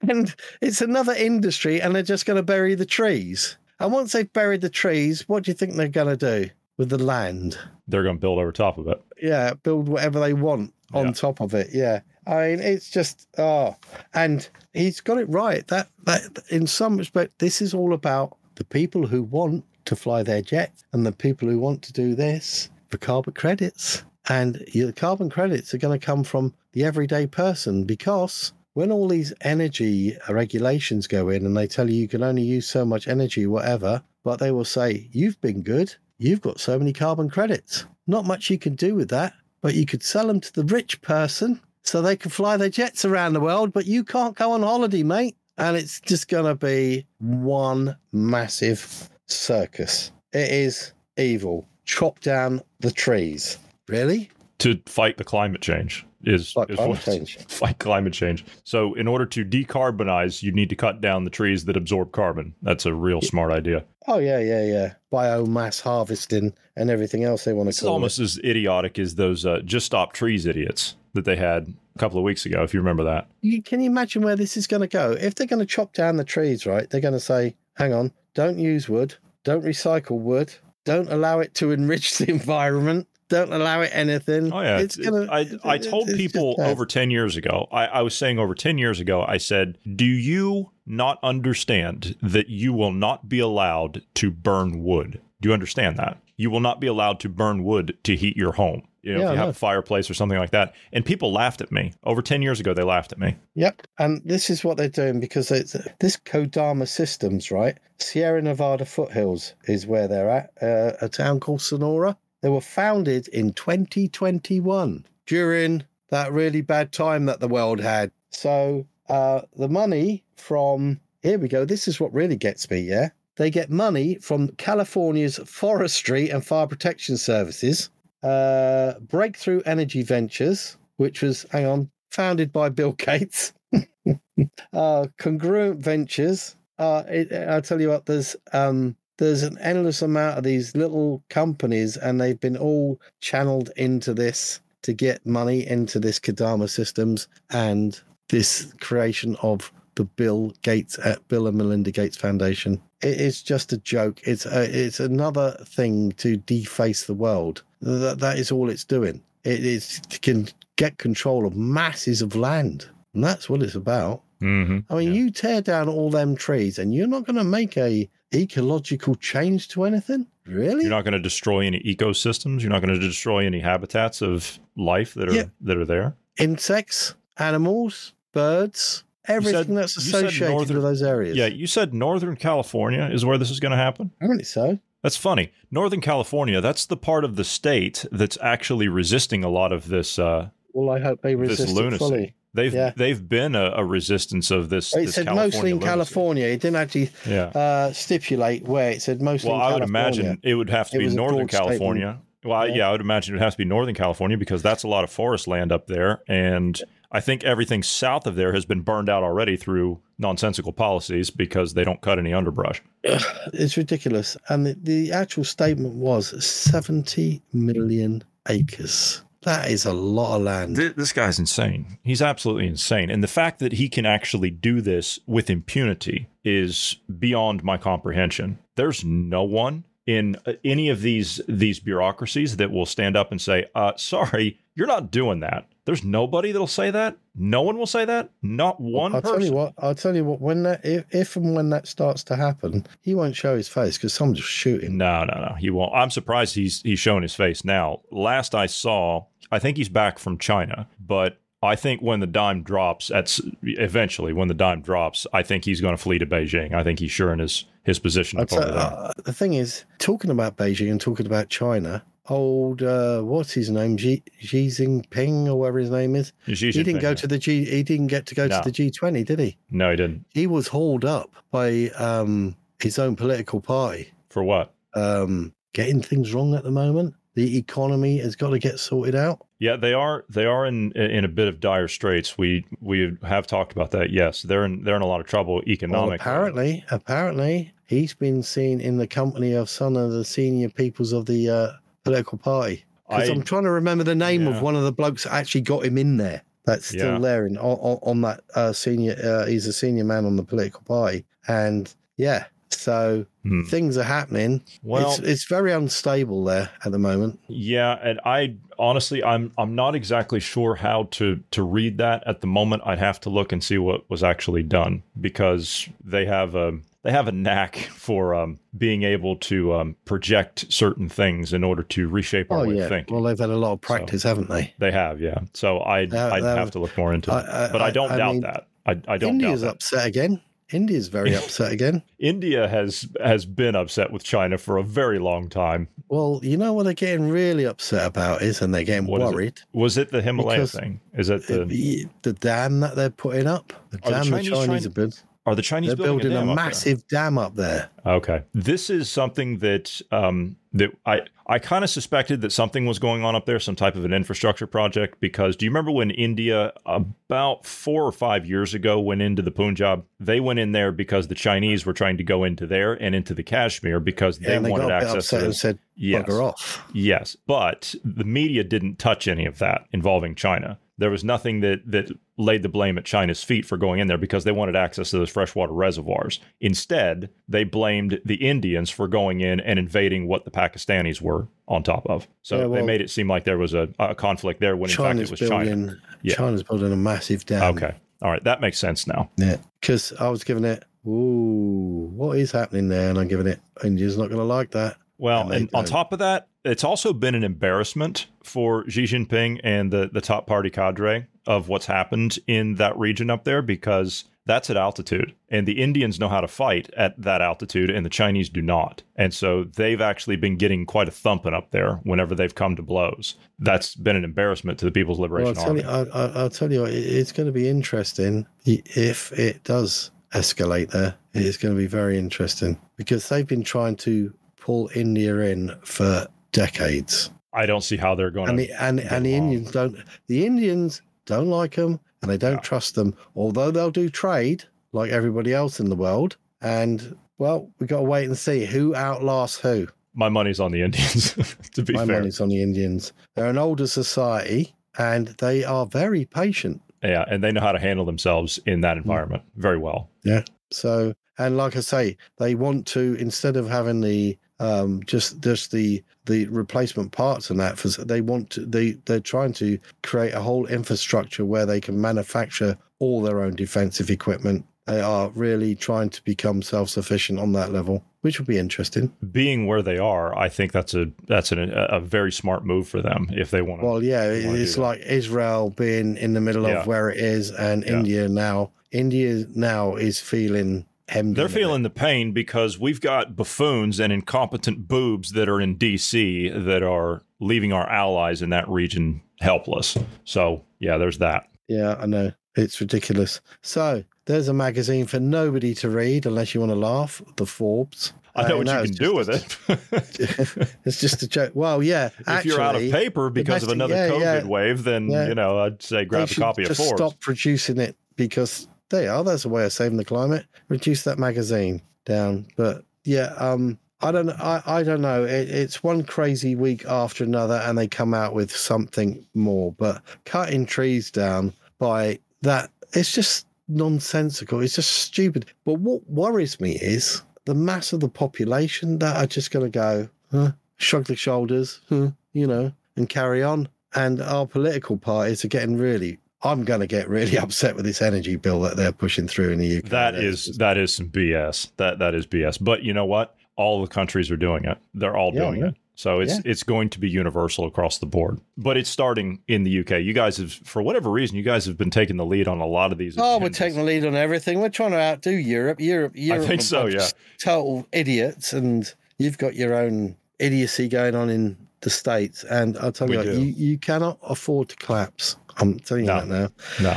[0.09, 3.57] And it's another industry, and they're just going to bury the trees.
[3.80, 6.91] And once they've buried the trees, what do you think they're going to do with
[6.91, 7.59] the land?
[7.89, 9.03] They're going to build over top of it.
[9.20, 11.70] Yeah, build whatever they want on top of it.
[11.72, 12.01] Yeah.
[12.26, 13.76] I mean, it's just oh,
[14.14, 15.66] and he's got it right.
[15.68, 20.22] That that in some respect, this is all about the people who want to fly
[20.22, 24.05] their jets and the people who want to do this for carbon credits.
[24.28, 29.09] And the carbon credits are going to come from the everyday person because when all
[29.09, 33.09] these energy regulations go in and they tell you you can only use so much
[33.09, 35.95] energy, whatever, but they will say, You've been good.
[36.18, 37.87] You've got so many carbon credits.
[38.07, 41.01] Not much you can do with that, but you could sell them to the rich
[41.01, 44.62] person so they can fly their jets around the world, but you can't go on
[44.62, 45.37] holiday, mate.
[45.57, 50.11] And it's just going to be one massive circus.
[50.33, 51.66] It is evil.
[51.85, 53.59] Chop down the trees.
[53.87, 54.31] Really?
[54.59, 57.39] To fight the climate change is, Fight is climate change.
[57.79, 58.45] climate change.
[58.64, 62.55] So in order to decarbonize, you need to cut down the trees that absorb carbon.
[62.62, 63.85] That's a real smart idea.
[64.07, 64.95] Oh, yeah, yeah, yeah.
[65.12, 69.47] Biomass harvesting and everything else they want to It's call almost as idiotic as those
[69.47, 72.81] uh, just stop trees idiots that they had a couple of weeks ago, if you
[72.81, 73.29] remember that.
[73.41, 75.12] You, can you imagine where this is going to go?
[75.12, 78.12] If they're going to chop down the trees, right, they're going to say, hang on,
[78.35, 79.14] don't use wood,
[79.45, 80.53] don't recycle wood,
[80.85, 83.09] don't allow it to enrich the environment.
[83.29, 84.53] Don't allow it anything.
[84.53, 85.27] Oh yeah, it's gonna.
[85.31, 87.66] I, it- I told people over ten years ago.
[87.72, 89.22] I, I was saying over ten years ago.
[89.27, 95.20] I said, "Do you not understand that you will not be allowed to burn wood?
[95.41, 98.53] Do you understand that you will not be allowed to burn wood to heat your
[98.53, 98.83] home?
[99.03, 101.61] You know, Yeah, if you have a fireplace or something like that." And people laughed
[101.61, 102.75] at me over ten years ago.
[102.75, 103.37] They laughed at me.
[103.55, 107.79] Yep, and this is what they're doing because it's this Kodama Systems, right?
[107.99, 110.51] Sierra Nevada foothills is where they're at.
[110.61, 112.16] Uh, a town called Sonora.
[112.45, 118.11] They were founded in 2021 during that really bad time that the world had.
[118.32, 121.64] So uh, the money from here we go.
[121.64, 122.80] This is what really gets me.
[122.80, 127.88] Yeah, they get money from California's Forestry and Fire Protection Services,
[128.22, 133.55] uh, Breakthrough Energy Ventures, which was hang on founded by Bill Gates.
[134.74, 136.57] uh, Congruent Ventures.
[136.78, 138.05] Uh, it, I'll tell you what.
[138.05, 143.71] There's um, there's an endless amount of these little companies, and they've been all channeled
[143.77, 150.53] into this to get money into this Kodama Systems and this creation of the Bill
[150.62, 152.81] Gates at Bill and Melinda Gates Foundation.
[153.03, 154.21] It is just a joke.
[154.25, 157.62] It's a, it's another thing to deface the world.
[157.81, 159.23] That that is all it's doing.
[159.45, 164.23] It is to can get control of masses of land, and that's what it's about.
[164.45, 164.92] Mm-hmm.
[164.92, 168.09] I mean, you tear down all them trees, and you're not going to make a
[168.34, 170.82] ecological change to anything, really.
[170.82, 172.61] You're not going to destroy any ecosystems.
[172.61, 175.45] You're not going to destroy any habitats of life that are Yeah.
[175.62, 176.14] that are there.
[176.38, 181.36] Insects, animals, birds, everything said- that's associated northern- with those areas.
[181.36, 184.11] Yeah, you said Northern California is where this is going to happen.
[184.16, 184.78] Apparently so.
[185.03, 185.53] That's funny.
[185.70, 190.18] Northern California, that's the part of the state that's actually resisting a lot of this
[190.18, 191.99] uh, Well, I hope they this resist lunacy.
[191.99, 192.34] fully.
[192.55, 192.93] They've Yeah.
[192.97, 194.95] they've been a, a resistance of this.
[194.95, 195.89] It this said California mostly in lunacy.
[195.91, 196.47] California.
[196.47, 197.45] It didn't actually Yeah.
[197.47, 198.93] uh, stipulate where.
[198.93, 199.61] It said mostly in California.
[199.61, 201.69] Well, I would imagine it would have to It be Northern broad statement.
[201.71, 202.19] California.
[202.45, 202.75] Well, Yeah.
[202.75, 205.03] yeah, I would imagine it would have to be Northern California because that's a lot
[205.05, 206.79] of forest land up there, and
[207.11, 211.73] I think everything south of there has been burned out already through nonsensical policies because
[211.75, 212.83] they don't cut any underbrush.
[213.53, 214.37] It's ridiculous.
[214.49, 219.23] And the, the actual statement was 70 million acres.
[219.45, 220.76] That is a lot of land.
[220.76, 221.99] Th- This guy's insane.
[222.03, 223.11] He's absolutely insane.
[223.11, 228.59] And the fact that he can actually do this with impunity is beyond my comprehension.
[228.76, 233.40] There's no one in uh, any of these these bureaucracies that will stand up and
[233.40, 237.16] say, uh, "Sorry, you're not doing that." There's nobody that'll say that.
[237.34, 238.30] No one will say that.
[238.42, 239.38] Not one I'll person.
[239.40, 239.74] tell you what.
[239.76, 240.40] I'll tell you what.
[240.40, 243.99] When that, if, if and when that starts to happen, he won't show his face
[243.99, 244.97] because someone's shooting.
[244.97, 245.55] No, no, no.
[245.59, 245.95] He won't.
[245.95, 248.01] I'm surprised he's he's showing his face now.
[248.11, 252.62] Last I saw, I think he's back from China, but I think when the dime
[252.62, 256.74] drops, at eventually when the dime drops, I think he's going to flee to Beijing.
[256.74, 258.82] I think he's sure in his his position I'll up over tell- there.
[258.82, 263.70] uh, the thing is, talking about Beijing and talking about China, old uh, what's his
[263.70, 266.32] name, Xi, Xi Jinping or whatever his name is.
[266.47, 267.14] Xi he didn't go yeah.
[267.16, 267.64] to the G.
[267.64, 268.62] He didn't get to go No.
[268.62, 269.57] to the G20, did he?
[269.70, 270.24] No, he didn't.
[270.30, 274.11] He was hauled up by um, his own political party.
[274.30, 274.72] For what?
[274.95, 277.14] Um, getting things wrong at the moment.
[277.35, 279.45] The economy has got to get sorted out.
[279.59, 282.39] Yeah, they are they are in in a bit of dire straits.
[282.39, 284.11] We we have talked about that.
[284.11, 286.14] Yes, they're in they're in a lot of trouble Well, economically.
[286.16, 291.26] apparently, apparently, he's been seen in the company of some of the senior peoples of
[291.26, 291.72] the uh,
[292.05, 292.85] political party.
[293.09, 294.57] Because I'm trying to remember the name Yeah.
[294.57, 296.43] of one of the blokes that actually got him in there.
[296.66, 297.18] That's still Yeah.
[297.18, 299.16] there in, on, on on that uh, senior.
[299.22, 302.45] Uh, he's a senior man on the political party, and yeah.
[302.81, 303.62] So Hmm.
[303.64, 304.62] things are happening.
[304.83, 307.41] Well- it's, it's very unstable there at the moment.
[307.49, 312.41] Yeah, and I honestly I'm I'm not exactly sure how to to read that at
[312.41, 312.83] the moment.
[312.87, 317.11] I'd have to look and see what was actually done because they have a they
[317.12, 322.09] have a knack for um, being able to um, project certain things in order to
[322.09, 322.85] reshape our Oh way yeah.
[322.85, 323.14] of thinking.
[323.14, 324.72] Well, they've had a lot of practice, haven't they?
[324.79, 325.41] They have, yeah.
[325.53, 328.16] So I'd, That- I'd have to look more into it, I- I- but I don't
[328.16, 328.68] doubt mean, that.
[328.87, 329.75] I, I don't India's doubt that.
[329.75, 330.41] upset again.
[330.75, 332.03] India's very upset again.
[332.18, 335.89] India has has been upset with China for a very long time.
[336.09, 339.31] Well, you know what they're getting really upset about is, and they're getting What is
[339.31, 339.35] it?
[339.35, 339.61] worried.
[339.72, 341.01] Was it the Himalaya Because thing?
[341.14, 344.49] Is it the The, the dam that they're putting up, the the dam the Chinese
[344.51, 345.18] Chinese, trying- are building.
[345.47, 347.89] are the Chinese They're building, building, a, a, massive dam up there.
[348.05, 348.43] Okay.
[348.53, 353.22] This is something that um, that I I kind of suspected that something was going
[353.25, 355.20] on up there, some type of an infrastructure project.
[355.20, 359.51] Because do you remember when India about four or five years ago went into the
[359.51, 360.05] Punjab?
[360.18, 363.35] They went in there because the Chinese were trying to go into there and into
[363.35, 365.61] the Kashmir because Yeah, they wanted got a bit access to and this.
[365.61, 366.29] said, Yes.
[366.31, 370.79] Off." Yes, but the media didn't touch any of that involving China.
[370.97, 374.18] There was nothing that that laid the blame at China's feet for going in there
[374.18, 376.40] because they wanted access to those freshwater reservoirs.
[376.61, 381.82] Instead, they blamed the Indians for going in and invading what the Pakistanis were on
[381.82, 382.28] top of.
[382.42, 384.97] So Yeah, they made it seem like there was a, a conflict there when in
[384.97, 385.97] fact it was China.
[386.22, 386.34] Yeah.
[386.36, 387.76] China's building a massive dam.
[387.76, 387.95] Okay.
[388.22, 388.42] All right.
[388.45, 389.30] That makes sense now.
[389.36, 390.84] Yeah, because I was giving it.
[391.07, 393.11] Ooh, what is happening there?
[393.11, 393.61] And I'm giving it.
[393.82, 394.97] India's not going to like that.
[395.19, 399.61] Well, And and on top of that, it's also been an embarrassment for Xi Jinping
[399.62, 404.25] and the, the top party cadre of what's happened in that region up there because
[404.47, 405.35] that's at altitude.
[405.49, 409.03] And the Indians know how to fight at that altitude, and the Chinese do not.
[409.17, 412.83] And so they've actually been getting quite a thumping up there whenever they've come to
[412.83, 413.37] blows.
[413.59, 415.83] That's been an embarrassment to the People's Well, Liberation I'll tell Army.
[415.83, 415.89] you.
[415.89, 416.83] I, I, I'll tell you.
[416.83, 421.15] What, it's going to be interesting if it does escalate there.
[421.33, 424.35] It is going to be very interesting because they've been trying to
[424.65, 427.31] pull India in for decades.
[427.53, 428.65] I don't see how they're going and to.
[428.65, 429.97] the, and and the Indians don't.
[430.27, 433.15] The Indians don't like them, and they don't trust them.
[433.37, 436.37] Although they'll do trade like everybody else in the world.
[436.62, 439.87] And well, we got to wait and see who outlasts who.
[440.15, 441.33] My money's on the Indians,
[441.75, 442.03] to be fair.
[442.03, 442.19] My fair.
[442.21, 443.12] money's on the Indians.
[443.35, 446.81] They're an older society, and they are very patient.
[447.03, 449.03] Yeah, and they know how to handle themselves in that mm.
[449.03, 450.09] environment very well.
[450.25, 450.45] Yeah.
[450.71, 455.71] So, and like I say, they want to instead of having the um just just
[455.71, 460.35] the the replacement parts and that for they want to they they're trying to create
[460.35, 464.65] a whole infrastructure where they can manufacture all their own defensive equipment.
[464.87, 469.12] They are really trying to become self-sufficient on that level, which will be interesting.
[469.33, 473.01] being where they are, I think that's a that's an, a, very smart move for
[473.01, 473.87] them if they want to.
[473.87, 474.81] Well, yeah, it's that.
[474.89, 476.81] like Israel being in the middle Yeah.
[476.81, 477.93] of where it is, and Yeah.
[477.95, 478.71] India now.
[478.93, 480.85] India now is feeling.
[481.13, 485.77] They're in feeling the pain because we've got buffoons and incompetent boobs that are in
[485.77, 486.49] D.C.
[486.49, 489.99] that are leaving our allies in that region helpless.
[490.25, 491.49] So yeah, there's that.
[491.69, 492.33] Yeah, I know.
[492.57, 493.41] It's ridiculous.
[493.63, 497.21] So there's a magazine for nobody to read unless you want to laugh.
[497.37, 498.13] The Forbes.
[498.37, 499.59] I know Uh, what no, you can do with it.
[500.85, 501.53] it's just a joke.
[501.55, 502.11] Well, yeah.
[502.27, 504.45] if you're out of paper because of another yeah, COVID yeah.
[504.47, 505.29] wave, then Yeah.
[505.29, 506.97] you know I'd say They grab a should copy of Forbes.
[506.97, 509.24] Stop producing it because they are.
[509.24, 510.47] That's a way of saving the climate.
[510.68, 512.47] Reduce that magazine down.
[512.57, 514.30] But yeah, um, I don't.
[514.30, 515.24] I, I don't know.
[515.24, 519.72] It, it's one crazy week after another, and they come out with something more.
[519.72, 524.61] But cutting trees down by that, it's just nonsensical.
[524.61, 525.47] It's just stupid.
[525.64, 529.70] But what worries me is the mass of the population that are just going to
[529.70, 533.68] go, huh, shrug their shoulders, huh, you know, and carry on.
[533.97, 536.18] And our political parties are getting really.
[536.45, 539.59] I'm going to get really upset with this energy bill that they're pushing through in
[539.59, 539.84] the UK.
[539.84, 541.70] That is that is some BS.
[541.78, 542.59] That that is BS.
[542.62, 543.34] But you know what?
[543.57, 544.78] All the countries are doing it.
[544.95, 545.68] They're all Yeah, doing yeah.
[545.68, 545.74] it.
[545.97, 546.40] So it's Yeah.
[546.45, 548.40] it's going to be universal across the board.
[548.59, 550.03] But it's starting in the UK.
[550.03, 552.66] You guys have, for whatever reason, you guys have been taking the lead on a
[552.66, 553.14] lot of these.
[553.16, 554.61] Oh, we're taking the lead on everything.
[554.61, 555.80] We're trying to outdo Europe.
[555.80, 556.47] Europe, Europe.
[556.49, 557.09] think so, yeah.
[557.40, 562.42] Total idiots, and you've got your own idiocy going on in the states.
[562.42, 565.36] And I'll tell you, what, you you cannot afford to collapse.
[565.59, 566.21] I'm telling you No.
[566.21, 566.49] that now.
[566.95, 566.97] No.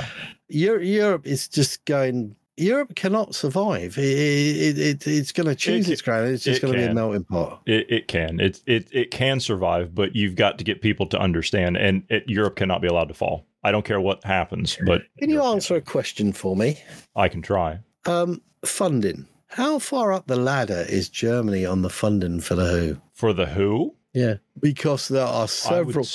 [0.49, 2.36] Europe, Europe is just going.
[2.60, 3.97] Europe cannot survive.
[3.99, 6.30] It, it, it, it's going to choose It- its ground.
[6.30, 7.62] It's just going to be a melting pot.
[7.68, 8.39] It, it can.
[8.39, 11.78] It, it it can survive, but you've got to get people to understand.
[11.78, 13.45] And it, Europe cannot be allowed to fall.
[13.64, 16.80] I don't care what happens, but Can you answer a question for me?
[17.16, 17.80] I can try.
[18.05, 19.28] Um, funding.
[19.47, 22.64] How far up the ladder is Germany on the funding for the
[22.95, 23.01] WHO?
[23.14, 26.08] For the WHO, Yeah, because there are I would several.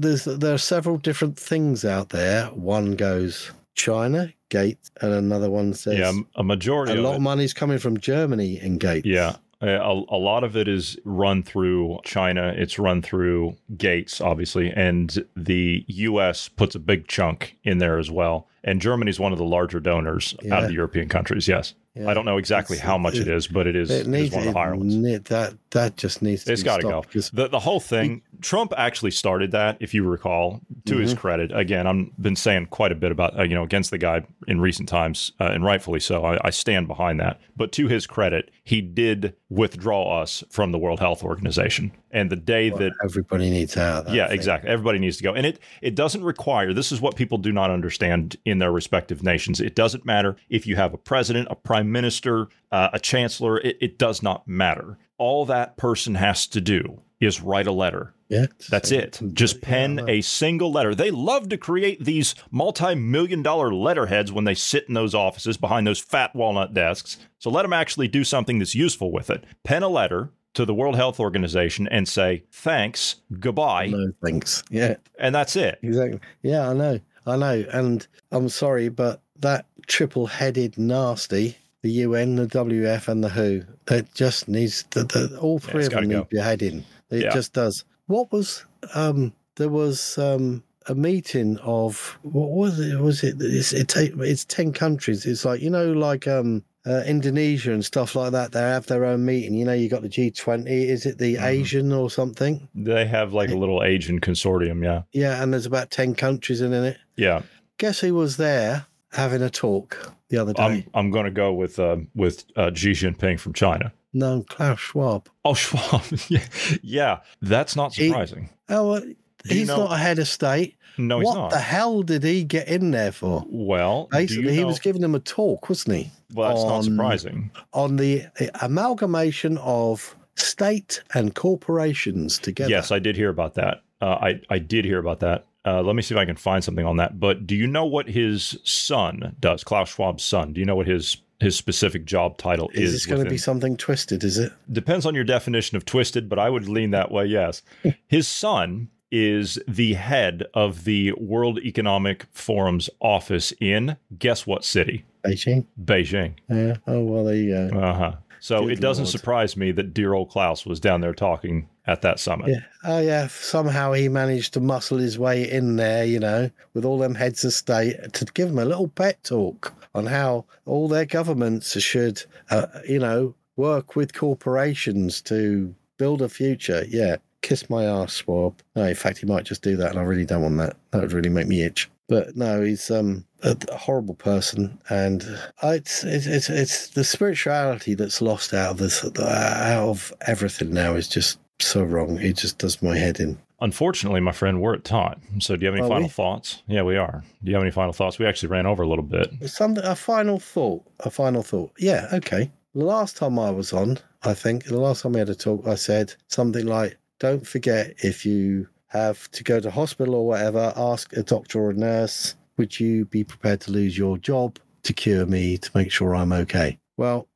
[0.00, 2.46] There's there are several different things out there.
[2.46, 7.16] One goes China Gates, and another one says yeah, a majority a of lot it,
[7.16, 9.06] of money's coming from Germany and Gates.
[9.06, 9.36] Yeah.
[9.60, 9.66] A,
[10.08, 12.54] a lot of it is run through China.
[12.56, 16.48] It's run through Gates, obviously, and the U.S.
[16.48, 18.46] puts a big chunk in there as well.
[18.62, 21.48] And Germany's one of the larger donors out of the European countries.
[21.48, 22.08] Yes, Yeah.
[22.08, 24.06] I don't know exactly It's- how much it it- is, but it is, It it
[24.06, 24.94] needs one of the higher ones.
[24.94, 27.02] ne- that that just needs to It's got to go.
[27.32, 28.22] The the whole thing.
[28.40, 30.60] Trump actually started that, if you recall.
[30.86, 31.18] To his Mhm.
[31.18, 34.22] credit, again, I've been saying quite a bit about uh, you know against the guy
[34.46, 36.24] in recent times, uh, and rightfully so.
[36.24, 37.40] I, I stand behind that.
[37.56, 41.92] But to his credit, he did withdraw us from the World Health Organization.
[42.10, 44.08] And the day that everybody needs out.
[44.10, 44.70] Yeah, exactly.
[44.70, 45.34] Everybody needs to go.
[45.34, 49.22] And it it doesn't require this is what people do not understand in their respective
[49.22, 49.60] nations.
[49.60, 53.76] It doesn't matter if you have a president, a prime minister, uh, a chancellor, it,
[53.80, 54.96] it does not matter.
[55.18, 58.14] All that person has to do is write a letter.
[58.28, 59.20] Yeah, That's it.
[59.32, 60.94] Just pen a single letter.
[60.94, 65.86] They love to create these multi-million dollar letterheads when they sit in those offices behind
[65.86, 67.16] those fat walnut desks.
[67.38, 69.44] So let them actually do something that's useful with it.
[69.64, 73.86] Pen a letter to the World Health Organization and say, thanks, goodbye.
[73.86, 74.62] No thanks.
[74.70, 75.78] Yeah, And that's it.
[75.82, 76.20] exactly.
[76.42, 77.00] Yeah, I know.
[77.26, 83.28] I know, and I'm sorry, but that triple-headed nasty, the UN, the WF, and the
[83.28, 86.18] WHO, it just needs the, the all three it's of them go.
[86.20, 86.84] need beheading.
[87.10, 87.34] It Yeah.
[87.34, 87.84] just does.
[88.08, 88.64] What was
[88.94, 89.32] um?
[89.56, 92.98] There was um a meeting of what was it?
[92.98, 93.36] Was it?
[93.40, 95.24] It's it, it's ten countries.
[95.24, 96.64] It's like you know, like um.
[96.86, 99.52] Uh, Indonesia and stuff like that, they have their own meeting.
[99.52, 100.66] You know, you got the G20.
[100.68, 101.44] Is it the Mm-hmm.
[101.44, 102.66] Asian or something?
[102.74, 104.82] They have like a little Asian consortium.
[104.82, 105.02] Yeah.
[105.12, 106.96] Yeah, and there's about 10 countries in it.
[107.14, 107.42] Yeah.
[107.76, 110.62] Guess who was there having a talk the other day?
[110.62, 113.92] I'm I'm going to go with uh, with uh, Xi Jinping from China.
[114.12, 115.28] No, Klaus Schwab.
[115.44, 116.02] Oh, Schwab.
[116.28, 116.44] yeah,
[116.82, 118.50] yeah, that's not He- surprising.
[118.68, 119.14] Oh, well, you
[119.44, 120.76] he's know- not a head of state.
[120.98, 121.50] no, he's what not.
[121.50, 123.44] the hell did he get in there for?
[123.48, 126.10] Well, Basically, he know- was giving them a talk, wasn't he?
[126.34, 127.50] Well, that's not surprising.
[127.72, 128.24] On the
[128.60, 132.70] amalgamation of state and corporations together.
[132.70, 133.82] Yes, I did hear about that.
[134.00, 135.44] Uh, I I did hear about that.
[135.64, 137.18] Uh, let me see if I can find something on that.
[137.18, 139.64] But do you know what his son does?
[139.64, 140.52] Klaus Schwab's son.
[140.52, 142.80] Do you know what his his specific job title is?
[142.80, 144.24] Is this going to be something twisted?
[144.24, 144.52] Is it?
[144.70, 147.26] depends on your definition of twisted, but I would lean that way.
[147.26, 147.62] Yes,
[148.08, 155.04] his son is the head of the World Economic Forum's office in guess what city?
[155.24, 155.66] Beijing.
[155.82, 156.34] Beijing.
[156.48, 156.76] Yeah.
[156.86, 157.78] Oh well, there you go.
[157.78, 158.12] Uh huh.
[158.40, 159.12] So Good it doesn't Lord.
[159.12, 162.48] surprise me that dear old Klaus was down there talking at that summit.
[162.50, 162.60] Yeah.
[162.84, 163.26] Oh, yeah.
[163.28, 167.44] Somehow he managed to muscle his way in there, you know, with all them heads
[167.44, 172.22] of state to give him a little pet talk on how all their governments should,
[172.50, 176.84] uh, you know, work with corporations to build a future.
[176.88, 177.16] Yeah.
[177.42, 178.60] Kiss my ass, Schwab.
[178.74, 180.76] No, in fact, he might just do that, and I really don't want that.
[180.90, 181.88] That would really make me itch.
[182.08, 185.22] But no, he's um a, a horrible person, and
[185.62, 190.94] it's, it's it's it's the spirituality that's lost out of this out of everything now
[190.94, 192.18] is just so wrong.
[192.18, 193.38] It just does my head in.
[193.60, 195.40] Unfortunately, my friend, we're at time.
[195.40, 196.08] So do you have any Are final we?
[196.08, 196.62] thoughts?
[196.68, 197.24] Yeah, we are.
[197.42, 198.18] Do you have any final thoughts?
[198.18, 199.30] We actually ran over a little bit.
[199.48, 200.84] Something a final thought.
[201.00, 201.72] A final thought.
[201.78, 202.50] Yeah, okay.
[202.74, 205.66] The last time I was on, I think the last time we had a talk,
[205.66, 210.72] I said something like, "Don't forget if you have to go to hospital or whatever,
[210.76, 214.92] ask a doctor or a nurse, would you be prepared to lose your job to
[214.92, 217.27] cure me to make sure I'm okay?" Well,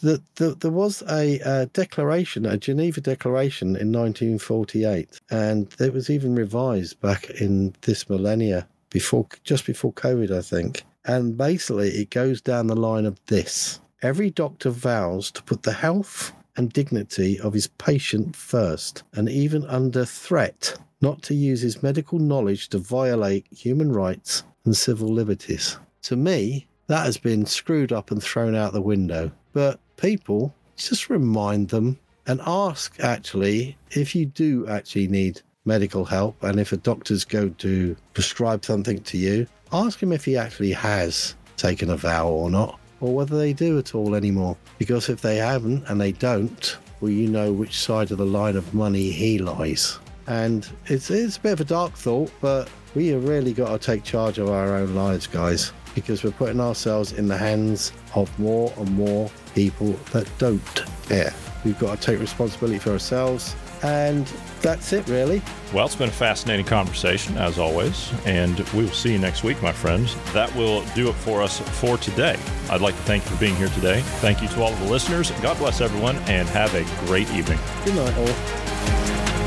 [0.00, 6.10] the, the, there was a, uh declaration, a Geneva Declaration in 1948, and it was
[6.10, 10.84] even revised back in this millennia before just before COVID, I think.
[11.04, 15.72] And basically, it goes down the line of this: every doctor vows to put the
[15.72, 21.82] health and dignity of his patient first, and even under threat, not to use his
[21.82, 25.78] medical knowledge to violate human rights and civil liberties.
[26.02, 29.30] To me, that has been screwed up and thrown out the window.
[29.52, 31.96] But people, just remind them
[32.26, 37.54] and ask actually if you do actually need medical help and if a doctor's going
[37.54, 42.50] to prescribe something to you, ask him if he actually has taken a vow or
[42.50, 44.56] not, or whether they do at all anymore.
[44.78, 48.56] Because if they haven't and they don't, well, you know which side of the line
[48.56, 49.96] of money he lies.
[50.26, 53.78] And it's, it's a bit of a dark thought, but we have really got to
[53.78, 58.36] take charge of our own lives, guys, because we're putting ourselves in the hands of
[58.38, 60.62] more and more people that don't
[61.08, 61.32] care.
[61.64, 64.26] We've got to take responsibility for ourselves, and
[64.62, 65.42] that's it, really.
[65.74, 69.62] Well, it's been a fascinating conversation, as always, and we will see you next week,
[69.62, 70.16] my friends.
[70.32, 72.38] That will do it for us for today.
[72.70, 74.00] I'd like to thank you for being here today.
[74.20, 75.30] Thank you to all of the listeners.
[75.42, 77.58] God bless everyone, and have a great evening.
[77.84, 79.39] Good night, all.